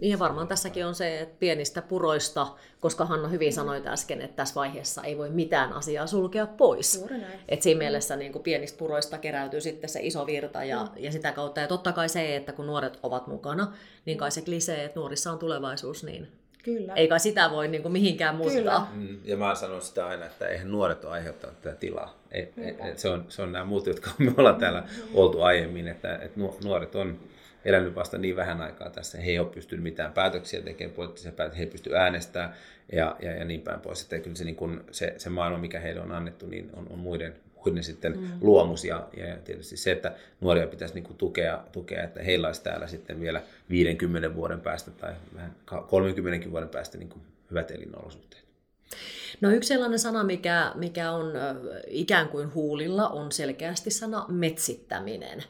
Ja 0.00 0.18
varmaan 0.18 0.48
tässäkin 0.48 0.86
on 0.86 0.94
se, 0.94 1.20
että 1.20 1.36
pienistä 1.38 1.82
puroista, 1.82 2.46
koska 2.80 3.04
Hanna 3.04 3.28
hyvin 3.28 3.52
mm. 3.52 3.54
sanoi 3.54 3.82
äsken, 3.86 4.20
että 4.20 4.36
tässä 4.36 4.54
vaiheessa 4.54 5.02
ei 5.02 5.18
voi 5.18 5.30
mitään 5.30 5.72
asiaa 5.72 6.06
sulkea 6.06 6.46
pois. 6.46 7.04
Et 7.48 7.62
siinä 7.62 7.78
mielessä 7.78 8.16
niin 8.16 8.32
kuin 8.32 8.42
pienistä 8.42 8.78
puroista 8.78 9.18
keräytyy 9.18 9.60
sitten 9.60 9.90
se 9.90 10.00
iso 10.02 10.26
virta 10.26 10.64
ja, 10.64 10.84
mm. 10.84 10.90
ja 10.96 11.12
sitä 11.12 11.32
kautta. 11.32 11.60
Ja 11.60 11.68
totta 11.68 11.92
kai 11.92 12.08
se, 12.08 12.36
että 12.36 12.52
kun 12.52 12.66
nuoret 12.66 12.98
ovat 13.02 13.26
mukana, 13.26 13.72
niin 14.06 14.18
kai 14.18 14.30
se 14.30 14.42
klisee, 14.42 14.84
että 14.84 15.00
nuorissa 15.00 15.32
on 15.32 15.38
tulevaisuus, 15.38 16.04
niin 16.04 16.28
Kyllä. 16.64 16.94
Ei 16.94 17.08
kai 17.08 17.20
sitä 17.20 17.50
voi 17.50 17.68
niin 17.68 17.82
kuin 17.82 17.92
mihinkään 17.92 18.34
muuttaa. 18.34 18.90
Mm, 18.94 19.18
ja 19.24 19.36
mä 19.36 19.54
sanon 19.54 19.82
sitä 19.82 20.06
aina, 20.06 20.26
että 20.26 20.48
eihän 20.48 20.72
nuoret 20.72 21.04
ole 21.04 21.12
aiheuttanut 21.12 21.62
tätä 21.62 21.76
tilaa. 21.76 22.18
Ei, 22.32 22.52
ei, 22.56 22.74
se, 22.96 23.08
on, 23.08 23.24
se 23.28 23.42
on 23.42 23.52
nämä 23.52 23.64
muut, 23.64 23.86
jotka 23.86 24.10
me 24.18 24.32
ollaan 24.36 24.56
täällä 24.56 24.84
oltu 25.14 25.42
aiemmin, 25.42 25.88
että, 25.88 26.16
että 26.16 26.40
nuoret 26.64 26.94
on 26.94 27.18
elänyt 27.64 27.94
vasta 27.94 28.18
niin 28.18 28.36
vähän 28.36 28.60
aikaa 28.60 28.90
tässä. 28.90 29.18
He 29.18 29.30
ei 29.30 29.38
ole 29.38 29.48
pystynyt 29.48 29.82
mitään 29.82 30.12
päätöksiä 30.12 30.60
tekemään, 30.60 30.94
poliittisia 30.94 31.32
päätöksiä, 31.32 31.58
he 31.58 31.64
ei 31.64 31.70
pysty 31.70 31.96
äänestämään 31.96 32.54
ja, 32.92 33.16
ja, 33.22 33.32
ja 33.32 33.44
niin 33.44 33.60
päin 33.60 33.80
pois. 33.80 34.02
Että 34.02 34.18
kyllä 34.18 34.36
se, 34.36 34.44
niin 34.44 34.56
kun, 34.56 34.84
se, 34.90 35.14
se 35.16 35.30
maailma, 35.30 35.58
mikä 35.58 35.80
heille 35.80 36.00
on 36.00 36.12
annettu, 36.12 36.46
niin 36.46 36.70
on, 36.76 36.86
on 36.90 36.98
muiden, 36.98 37.34
muiden 37.64 37.84
sitten 37.84 38.18
mm. 38.18 38.28
luomus. 38.40 38.84
Ja, 38.84 39.08
ja 39.16 39.36
tietysti 39.36 39.76
se, 39.76 39.92
että 39.92 40.12
nuoria 40.40 40.66
pitäisi 40.66 40.94
niin 40.94 41.14
tukea, 41.18 41.64
tukea, 41.72 42.04
että 42.04 42.22
heillä 42.22 42.46
olisi 42.46 42.62
täällä 42.62 42.86
sitten 42.86 43.20
vielä 43.20 43.42
50 43.70 44.34
vuoden 44.34 44.60
päästä 44.60 44.90
tai 44.90 45.12
30 45.86 46.50
vuoden 46.50 46.68
päästä 46.68 46.98
niin 46.98 47.12
hyvät 47.50 47.70
elinolosuhteet. 47.70 48.44
No 49.40 49.50
yksi 49.50 49.68
sellainen 49.68 49.98
sana, 49.98 50.24
mikä, 50.24 50.72
mikä 50.74 51.12
on 51.12 51.32
ikään 51.86 52.28
kuin 52.28 52.54
huulilla, 52.54 53.08
on 53.08 53.32
selkeästi 53.32 53.90
sana 53.90 54.26
metsittäminen. 54.28 55.44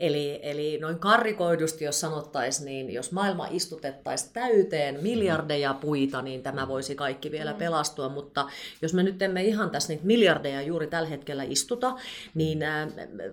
Eli, 0.00 0.40
eli 0.42 0.78
noin 0.78 0.98
karrikoidusti, 0.98 1.84
jos 1.84 2.00
sanottaisiin, 2.00 2.64
niin 2.64 2.92
jos 2.92 3.12
maailma 3.12 3.48
istutettaisiin 3.50 4.32
täyteen 4.32 5.02
miljardeja 5.02 5.74
puita, 5.74 6.22
niin 6.22 6.42
tämä 6.42 6.68
voisi 6.68 6.94
kaikki 6.94 7.30
vielä 7.30 7.54
pelastua. 7.54 8.08
Mutta 8.08 8.48
jos 8.82 8.94
me 8.94 9.02
nyt 9.02 9.22
emme 9.22 9.44
ihan 9.44 9.70
tässä 9.70 9.88
niitä 9.88 10.06
miljardeja 10.06 10.62
juuri 10.62 10.86
tällä 10.86 11.08
hetkellä 11.08 11.42
istuta, 11.42 11.96
niin 12.34 12.62
ää, 12.62 12.88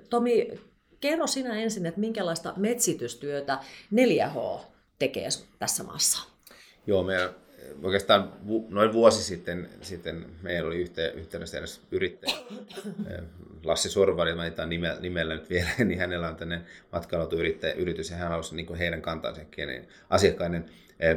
Tomi, 0.10 0.48
kerro 1.00 1.28
sinä 1.28 1.60
ensin, 1.60 1.86
että 1.86 2.00
minkälaista 2.00 2.54
metsitystyötä 2.58 3.58
4H 3.96 4.60
tekee 5.00 5.30
tässä 5.60 5.84
maassa? 5.84 6.28
Joo, 6.88 7.04
meidän 7.04 7.30
oikeastaan 7.84 8.34
noin 8.70 8.94
vuosi 8.94 9.24
sitten, 9.24 9.70
sitten 9.82 10.26
meillä 10.42 10.68
oli 10.68 10.90
yhteydessä 11.14 11.58
edes 11.58 11.82
yrittäjä, 11.92 12.38
Lassi 13.64 13.90
Sorvari, 13.90 14.36
mä 14.36 14.66
nimellä, 14.66 15.00
nimellä 15.00 15.34
nyt 15.34 15.50
vielä, 15.50 15.70
niin 15.86 16.00
hänellä 16.00 16.28
on 16.28 16.36
tänne 16.36 16.62
matkailutuyritys 16.92 18.10
ja 18.10 18.18
hän 18.18 18.30
halusi 18.30 18.56
niin 18.56 18.76
heidän 18.76 19.02
kantansa 19.02 19.42
niin 19.58 19.88
asiakkaiden 20.10 20.66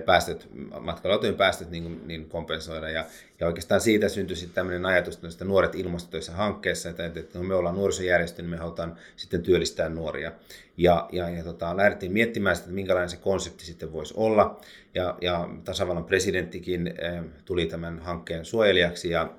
päästöt, 0.04 0.48
matkalautojen 0.80 1.34
päästöt 1.34 1.70
niin, 1.70 2.00
niin 2.06 2.28
kompensoida. 2.28 2.88
Ja, 2.88 3.04
ja 3.40 3.46
oikeastaan 3.46 3.80
siitä 3.80 4.08
syntyi 4.08 4.36
sitten 4.36 4.54
tämmöinen 4.54 4.86
ajatus 4.86 5.24
että 5.24 5.44
nuoret 5.44 5.74
ilmastotöissä 5.74 6.32
hankkeessa, 6.32 6.90
että, 6.90 7.06
että 7.06 7.38
me 7.38 7.54
ollaan 7.54 7.74
nuorisojärjestö, 7.74 8.42
niin 8.42 8.50
me 8.50 8.56
halutaan 8.56 8.96
sitten 9.16 9.42
työllistää 9.42 9.88
nuoria. 9.88 10.32
Ja, 10.76 11.08
ja, 11.12 11.28
ja 11.28 11.44
tota, 11.44 11.76
lähdettiin 11.76 12.12
miettimään 12.12 12.56
sitä, 12.56 12.64
että 12.64 12.74
minkälainen 12.74 13.10
se 13.10 13.16
konsepti 13.16 13.64
sitten 13.64 13.92
voisi 13.92 14.14
olla. 14.16 14.60
Ja, 14.94 15.18
ja 15.20 15.48
tasavallan 15.64 16.04
presidenttikin 16.04 16.86
eh, 16.86 17.22
tuli 17.44 17.66
tämän 17.66 17.98
hankkeen 17.98 18.44
suojelijaksi 18.44 19.10
ja, 19.10 19.30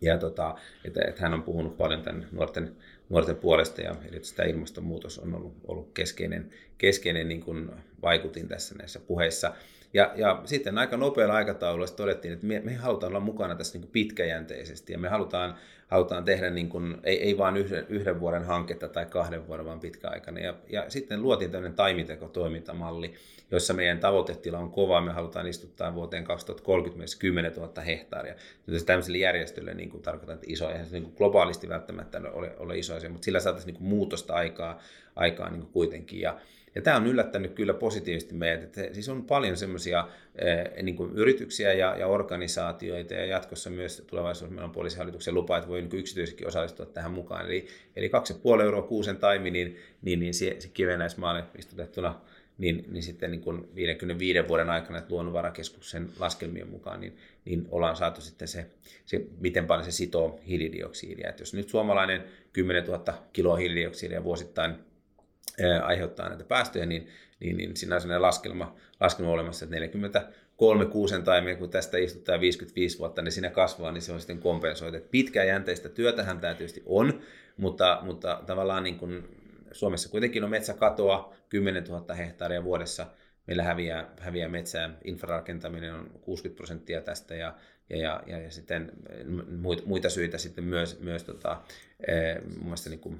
ja 0.00 0.18
tota, 0.18 0.54
että, 0.84 1.00
että 1.08 1.22
hän 1.22 1.34
on 1.34 1.42
puhunut 1.42 1.76
paljon 1.76 2.02
tämän 2.02 2.26
nuorten 2.32 2.76
nuorten 3.08 3.36
puolesta 3.36 3.80
ja 3.80 3.96
eli 4.10 4.24
sitä 4.24 4.42
ilmastonmuutos 4.42 5.18
on 5.18 5.34
ollut, 5.34 5.54
ollut 5.66 5.90
keskeinen, 5.94 6.50
keskeinen 6.78 7.28
niin 7.28 7.40
kuin 7.40 7.70
vaikutin 8.02 8.48
tässä 8.48 8.74
näissä 8.74 9.00
puheissa. 9.00 9.52
Ja, 9.94 10.12
ja 10.16 10.42
sitten 10.44 10.78
aika 10.78 10.96
nopealla 10.96 11.34
aikataululla 11.34 11.86
todettiin, 11.86 12.34
että 12.34 12.46
me, 12.46 12.60
me 12.60 12.74
halutaan 12.74 13.12
olla 13.12 13.20
mukana 13.20 13.54
tässä 13.54 13.74
niin 13.74 13.82
kuin 13.82 13.92
pitkäjänteisesti 13.92 14.92
ja 14.92 14.98
me 14.98 15.08
halutaan, 15.08 15.54
halutaan 15.88 16.24
tehdä 16.24 16.50
niin 16.50 16.68
kuin, 16.68 16.96
ei, 17.04 17.22
ei 17.22 17.38
vain 17.38 17.56
yhden, 17.56 17.86
yhden 17.88 18.20
vuoden 18.20 18.44
hanketta 18.44 18.88
tai 18.88 19.06
kahden 19.06 19.46
vuoden, 19.46 19.66
vaan 19.66 19.80
pitkäaikainen. 19.80 20.44
Ja, 20.44 20.54
ja 20.68 20.90
sitten 20.90 21.22
luotiin 21.22 21.50
tämmöinen 21.50 21.76
taiminteko-toimintamalli, 21.76 23.14
jossa 23.50 23.74
meidän 23.74 24.00
tavoitetila 24.00 24.58
on 24.58 24.70
kova. 24.70 25.00
Me 25.00 25.12
halutaan 25.12 25.46
istuttaa 25.46 25.94
vuoteen 25.94 26.24
2030 26.24 26.98
myös 26.98 27.16
10 27.16 27.52
000 27.52 27.82
hehtaaria. 27.82 28.34
Joten 28.66 28.86
tämmöiselle 28.86 29.18
järjestölle 29.18 29.74
niin 29.74 29.90
kuin 29.90 30.02
tarkoitan, 30.02 30.34
että 30.34 30.46
iso, 30.48 30.70
eihän 30.70 30.86
se 30.86 30.92
niin 30.92 31.02
kuin 31.02 31.14
globaalisti 31.16 31.68
välttämättä 31.68 32.20
ole, 32.32 32.56
ole 32.58 32.78
iso 32.78 32.94
asia, 32.94 33.10
mutta 33.10 33.24
sillä 33.24 33.40
saataisiin 33.40 33.72
niin 33.72 33.78
kuin 33.78 33.88
muutosta 33.88 34.34
aikaa, 34.34 34.78
aikaan 35.16 35.52
niin 35.52 35.66
kuitenkin. 35.66 36.20
Ja, 36.20 36.38
ja 36.74 36.82
tämä 36.82 36.96
on 36.96 37.06
yllättänyt 37.06 37.54
kyllä 37.54 37.74
positiivisesti 37.74 38.34
meidät. 38.34 38.62
Että 38.62 38.94
siis 38.94 39.08
on 39.08 39.24
paljon 39.24 39.56
semmoisia 39.56 40.08
eh, 40.38 40.82
niin 40.82 40.96
yrityksiä 41.14 41.72
ja, 41.72 41.96
ja 41.96 42.06
organisaatioita 42.06 43.14
ja 43.14 43.26
jatkossa 43.26 43.70
myös 43.70 44.04
tulevaisuudessa 44.06 44.54
meillä 44.54 44.66
on 44.68 44.74
poliisihallituksen 44.74 45.34
lupa, 45.34 45.56
että 45.56 45.68
voi 45.68 45.82
niin 45.82 45.98
yksityisestikin 45.98 46.48
osallistua 46.48 46.86
tähän 46.86 47.12
mukaan. 47.12 47.46
Eli, 47.46 47.66
eli 47.96 48.10
2,5 48.56 48.62
euroa 48.62 48.82
kuusen 48.82 49.16
taimi, 49.16 49.50
niin, 49.50 49.76
niin, 50.02 50.20
niin 50.20 50.34
se, 50.34 50.56
se 50.58 50.68
kivenäismaalle 50.68 51.44
istutettuna 51.58 52.20
niin, 52.58 52.84
niin 52.88 53.02
sitten 53.02 53.30
niin 53.30 53.40
kuin 53.40 53.68
55 53.74 54.48
vuoden 54.48 54.70
aikana, 54.70 54.98
että 54.98 55.10
luonnonvarakeskuksen 55.10 56.08
laskelmien 56.18 56.68
mukaan, 56.68 57.00
niin, 57.00 57.16
niin 57.44 57.68
ollaan 57.70 57.96
saatu 57.96 58.20
sitten 58.20 58.48
se, 58.48 58.66
se, 59.06 59.26
miten 59.40 59.66
paljon 59.66 59.84
se 59.84 59.90
sitoo 59.90 60.40
hiilidioksidia. 60.46 61.28
Että 61.28 61.42
jos 61.42 61.54
nyt 61.54 61.68
suomalainen 61.68 62.24
10 62.52 62.84
000 62.84 63.14
kiloa 63.32 63.56
hiilidioksidia 63.56 64.24
vuosittain 64.24 64.74
aiheuttaa 65.82 66.28
näitä 66.28 66.44
päästöjä, 66.44 66.86
niin, 66.86 67.08
niin, 67.40 67.56
niin 67.56 67.76
siinä 67.76 67.94
on 67.94 68.00
sellainen 68.00 68.22
laskelma, 68.22 68.76
laskelma 69.00 69.32
olemassa, 69.32 69.64
että 69.64 69.76
43 69.76 70.86
kuusen 70.86 71.22
taimia, 71.22 71.56
kun 71.56 71.70
tästä 71.70 71.98
istuttaa 71.98 72.40
55 72.40 72.98
vuotta, 72.98 73.22
niin 73.22 73.32
siinä 73.32 73.50
kasvaa, 73.50 73.92
niin 73.92 74.02
se 74.02 74.12
on 74.12 74.20
sitten 74.20 74.38
kompensoitu. 74.38 74.98
Pitkäjänteistä 75.10 75.88
työtähän 75.88 76.40
tämä 76.40 76.54
tietysti 76.54 76.82
on, 76.86 77.20
mutta, 77.56 77.98
mutta 78.02 78.42
tavallaan 78.46 78.82
niin 78.82 78.98
kuin 78.98 79.28
Suomessa 79.72 80.08
kuitenkin 80.08 80.44
on 80.44 80.50
metsäkatoa 80.50 81.34
10 81.48 81.84
000 81.84 82.14
hehtaaria 82.14 82.64
vuodessa. 82.64 83.06
Meillä 83.46 83.62
häviää, 83.62 84.10
häviää 84.20 84.48
metsää, 84.48 84.90
infrarakentaminen 85.04 85.94
on 85.94 86.10
60 86.20 86.56
prosenttia 86.56 87.00
tästä 87.00 87.34
ja, 87.34 87.54
ja, 87.90 87.96
ja, 87.96 88.22
ja, 88.26 88.38
ja 88.38 88.50
sitten 88.50 88.92
muita 89.84 90.10
syitä 90.10 90.38
sitten 90.38 90.64
myös, 90.64 91.00
myös 91.00 91.24
tota, 91.24 91.62
muassa 92.60 92.90
niin 92.90 93.00
kuin, 93.00 93.18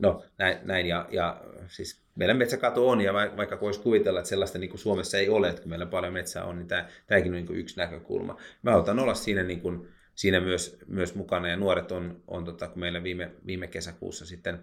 no 0.00 0.24
näin, 0.38 0.58
näin 0.62 0.86
ja, 0.86 1.08
ja 1.10 1.40
siis 1.68 2.02
meillä 2.14 2.34
metsäkato 2.34 2.88
on 2.88 3.00
ja 3.00 3.12
vaikka 3.12 3.60
voisi 3.60 3.80
kuvitella, 3.80 4.20
että 4.20 4.28
sellaista 4.28 4.58
niin 4.58 4.70
kuin 4.70 4.80
Suomessa 4.80 5.18
ei 5.18 5.28
ole, 5.28 5.48
että 5.48 5.62
kun 5.62 5.70
meillä 5.70 5.86
paljon 5.86 6.12
metsää 6.12 6.44
on, 6.44 6.56
niin 6.56 6.68
tämä, 6.68 6.88
tämäkin 7.06 7.32
on 7.32 7.36
niin 7.36 7.46
kuin 7.46 7.58
yksi 7.58 7.76
näkökulma. 7.76 8.36
Mä 8.62 8.76
otan 8.76 8.98
olla 8.98 9.14
siinä, 9.14 9.42
niin 9.42 9.60
kuin, 9.60 9.88
siinä 10.14 10.40
myös, 10.40 10.78
myös 10.86 11.14
mukana 11.14 11.48
ja 11.48 11.56
nuoret 11.56 11.92
on, 11.92 12.22
on 12.26 12.44
tota, 12.44 12.68
kun 12.68 12.80
meillä 12.80 13.02
viime, 13.02 13.30
viime 13.46 13.66
kesäkuussa 13.66 14.26
sitten 14.26 14.58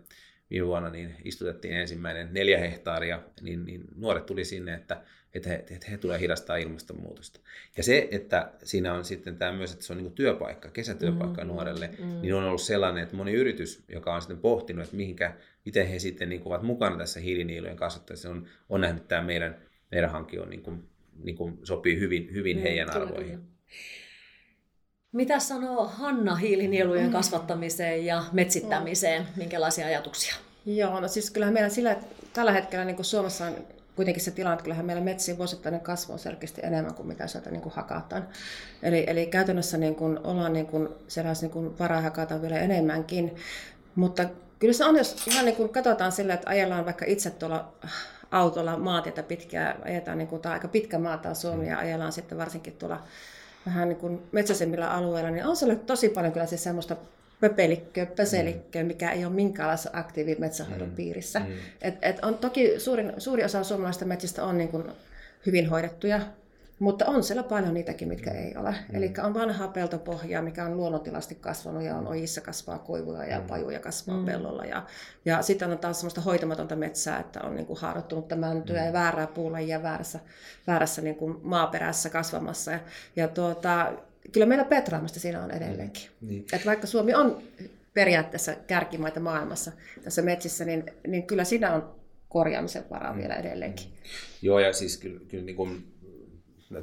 viime 0.50 0.68
vuonna 0.68 0.90
niin 0.90 1.16
istutettiin 1.24 1.74
ensimmäinen 1.74 2.30
neljä 2.32 2.58
hehtaaria, 2.58 3.24
niin, 3.42 3.66
niin 3.66 3.84
nuoret 3.96 4.26
tuli 4.26 4.46
sinne, 4.46 4.74
että, 4.74 5.02
että, 5.36 5.50
he, 5.50 5.56
että 5.56 5.92
he 5.92 5.98
tulee 5.98 6.20
hidastaa 6.20 6.58
ilmastonmuutosta. 6.58 7.40
Ja 7.78 7.84
se, 7.84 8.08
että 8.12 8.52
siinä 8.64 8.94
on 8.94 9.06
sitten 9.06 9.38
tämä 9.38 9.52
myös, 9.52 9.74
että 9.74 9.86
se 9.86 9.94
on 9.94 9.98
niin 9.98 10.12
työpaikka, 10.12 10.70
kesätyöpaikka 10.70 11.42
mm, 11.42 11.48
nuorelle, 11.48 11.90
mm. 12.00 12.22
niin 12.22 12.36
on 12.36 12.44
ollut 12.44 12.62
sellainen, 12.62 13.04
että 13.04 13.16
moni 13.16 13.34
yritys, 13.34 13.84
joka 13.88 14.16
on 14.16 14.22
sitten 14.22 14.38
pohtinut, 14.38 14.84
että 14.84 14.96
mihinkä, 14.96 15.34
miten 15.66 15.88
he 15.88 16.00
sitten 16.00 16.30
niin 16.30 16.42
ovat 16.46 16.64
mukana 16.64 16.98
tässä 16.98 17.20
hiiliniilujen 17.20 17.76
kasvattamisessa, 17.76 18.30
on, 18.30 18.48
on 18.70 18.82
nähnyt, 18.82 19.02
että 19.02 19.16
tämä 19.16 19.24
meidän, 19.24 19.58
meidän 19.92 20.10
hanke 20.10 20.42
on 20.42 20.50
niin 20.50 20.64
kuin, 20.64 20.84
niin 21.24 21.36
kuin 21.36 21.60
sopii 21.64 22.00
hyvin, 22.00 22.30
hyvin 22.34 22.58
mm, 22.58 22.64
heidän 22.64 22.90
arvoihin. 22.90 23.38
Kyllä. 23.38 23.56
Mitä 25.12 25.40
sanoo 25.40 25.88
Hanna 25.88 26.36
hiilinielujen 26.36 27.06
mm. 27.06 27.12
kasvattamiseen 27.12 28.06
ja 28.06 28.24
metsittämiseen? 28.32 29.22
Mm. 29.22 29.28
Minkälaisia 29.36 29.86
ajatuksia? 29.86 30.36
Joo, 30.66 31.00
no 31.00 31.08
siis 31.08 31.32
kyllähän 31.32 31.54
meillä 31.54 31.70
sillä, 31.70 31.92
että 31.92 32.06
tällä 32.34 32.52
hetkellä 32.52 32.86
niin 32.86 32.96
kuin 32.96 33.06
Suomessa 33.06 33.46
on 33.46 33.56
kuitenkin 33.96 34.24
se 34.24 34.32
tilanne, 34.32 34.54
että 34.54 34.64
kyllähän 34.64 34.86
meillä 34.86 35.04
metsien 35.04 35.38
vuosittainen 35.38 35.82
kasvu 35.82 36.14
on 36.14 36.20
selkeästi 36.20 36.62
enemmän 36.64 36.94
kuin 36.94 37.08
mitä 37.08 37.28
sieltä 37.28 37.52
niin 37.52 37.62
kuin 37.62 37.76
hakataan. 37.76 38.28
Eli, 38.84 39.04
eli 39.08 39.26
käytännössä 39.26 39.78
niin 39.78 39.96
kuin 39.96 40.20
ollaan 40.24 40.54
niin 40.54 40.68
kuin, 40.68 40.90
niin 41.42 41.52
kuin 41.52 41.80
varaa 41.80 42.02
hakata 42.02 42.42
vielä 42.42 42.60
enemmänkin. 42.60 43.36
Mutta 43.96 44.26
kyllä 44.60 44.74
se 44.74 44.86
on, 44.86 44.96
jos 44.96 45.28
ihan 45.28 45.46
niin 45.46 45.56
kuin 45.56 45.70
katsotaan 45.70 46.12
sillä, 46.12 46.34
että 46.34 46.50
ajellaan 46.50 46.86
vaikka 46.86 47.06
itse 47.08 47.30
tuolla 47.30 47.74
autolla 48.32 48.78
maatietä 48.78 49.24
pitkää, 49.24 49.76
ajetaan 49.86 50.18
niin 50.18 50.28
kuin, 50.28 50.42
tai 50.42 50.54
aika 50.54 50.68
pitkä 50.68 51.00
maata 51.00 51.34
Suomi 51.34 51.68
ja 51.68 51.78
ajellaan 51.78 52.12
sitten 52.12 52.38
varsinkin 52.38 52.74
tuolla 52.74 53.04
vähän 53.66 53.90
niin 53.90 53.98
kuin 53.98 54.24
metsäisemmillä 54.32 54.92
alueilla, 54.92 55.30
niin 55.30 55.46
on 55.46 55.56
siellä 55.56 55.76
tosi 55.76 56.10
paljon 56.10 56.34
kyllä 56.34 56.46
siis 56.46 56.64
semmoista 56.64 56.96
pöpelikköä, 57.40 58.06
pöselikköä, 58.06 58.84
mm. 58.84 58.88
mikä 58.88 59.12
ei 59.12 59.26
ole 59.26 59.34
minkäänlaisessa 59.34 59.90
aktiivimetsähoidon 59.94 60.90
mm. 60.90 60.96
piirissä. 60.96 61.40
Mm. 61.40 61.46
Et, 61.82 61.96
et 62.02 62.20
on, 62.22 62.38
toki 62.38 62.80
suurin, 62.80 63.14
suuri 63.18 63.44
osa 63.44 63.64
suomalaisista 63.64 64.06
metsistä 64.06 64.44
on 64.44 64.58
niin 64.58 64.70
kuin 64.70 64.84
hyvin 65.46 65.70
hoidettuja, 65.70 66.22
mutta 66.80 67.06
on 67.06 67.24
siellä 67.24 67.44
paljon 67.44 67.74
niitäkin, 67.74 68.08
mitkä 68.08 68.30
mm. 68.32 68.38
ei 68.38 68.58
ole. 68.58 68.72
Mm. 68.72 68.96
Eli 68.96 69.14
on 69.24 69.34
vanhaa 69.34 69.68
peltopohjaa, 69.68 70.42
mikä 70.42 70.66
on 70.66 70.78
luonnontilasti 70.78 71.36
kasvanut 71.36 71.84
ja 71.84 71.96
on 71.96 72.08
ojissa 72.08 72.42
kasvaa 72.42 72.80
koivuja 72.80 73.26
ja 73.26 73.40
mm. 73.40 73.48
pajuja 73.48 73.80
kasvaa 73.80 74.18
mm. 74.18 74.26
pellolla. 74.26 74.66
Ja, 74.66 74.86
ja 75.26 75.42
sitten 75.42 75.72
on 75.72 75.78
taas 75.78 76.00
sellaista 76.00 76.22
hoitamatonta 76.22 76.76
metsää, 76.76 77.20
että 77.20 77.42
on 77.42 77.56
niin 77.56 77.66
kuin 77.66 77.80
haarottunutta 77.80 78.36
mäntyä 78.36 78.80
mm. 78.80 78.86
ja 78.86 78.94
väärää 78.94 79.28
puulajia 79.28 79.84
väärässä, 79.84 80.20
väärässä 80.68 81.02
niin 81.02 81.16
kuin 81.16 81.38
maaperässä 81.44 82.10
kasvamassa. 82.10 82.72
Ja, 82.72 82.80
ja 83.16 83.28
tuota, 83.28 83.94
kyllä 84.32 84.46
meillä 84.46 84.66
petraamista 84.66 85.20
siinä 85.20 85.44
on 85.44 85.52
edelleenkin. 85.52 86.04
Mm. 86.22 86.28
Niin. 86.28 86.46
Et 86.54 86.66
vaikka 86.66 86.88
Suomi 86.88 87.14
on 87.14 87.44
periaatteessa 87.94 88.56
kärkimaita 88.68 89.20
maailmassa 89.20 89.72
tässä 90.04 90.22
metsissä, 90.22 90.66
niin, 90.66 90.84
niin 91.08 91.28
kyllä 91.28 91.44
siinä 91.44 91.74
on 91.74 91.96
korjaamisen 92.30 92.84
varaa 92.90 93.14
mm. 93.14 93.20
vielä 93.20 93.36
edelleenkin. 93.36 93.88
Joo, 94.42 94.60
ja 94.60 94.74
siis 94.74 94.98
kyllä, 94.98 95.20
kyllä 95.28 95.44
niin 95.44 95.56
kuin 95.56 95.84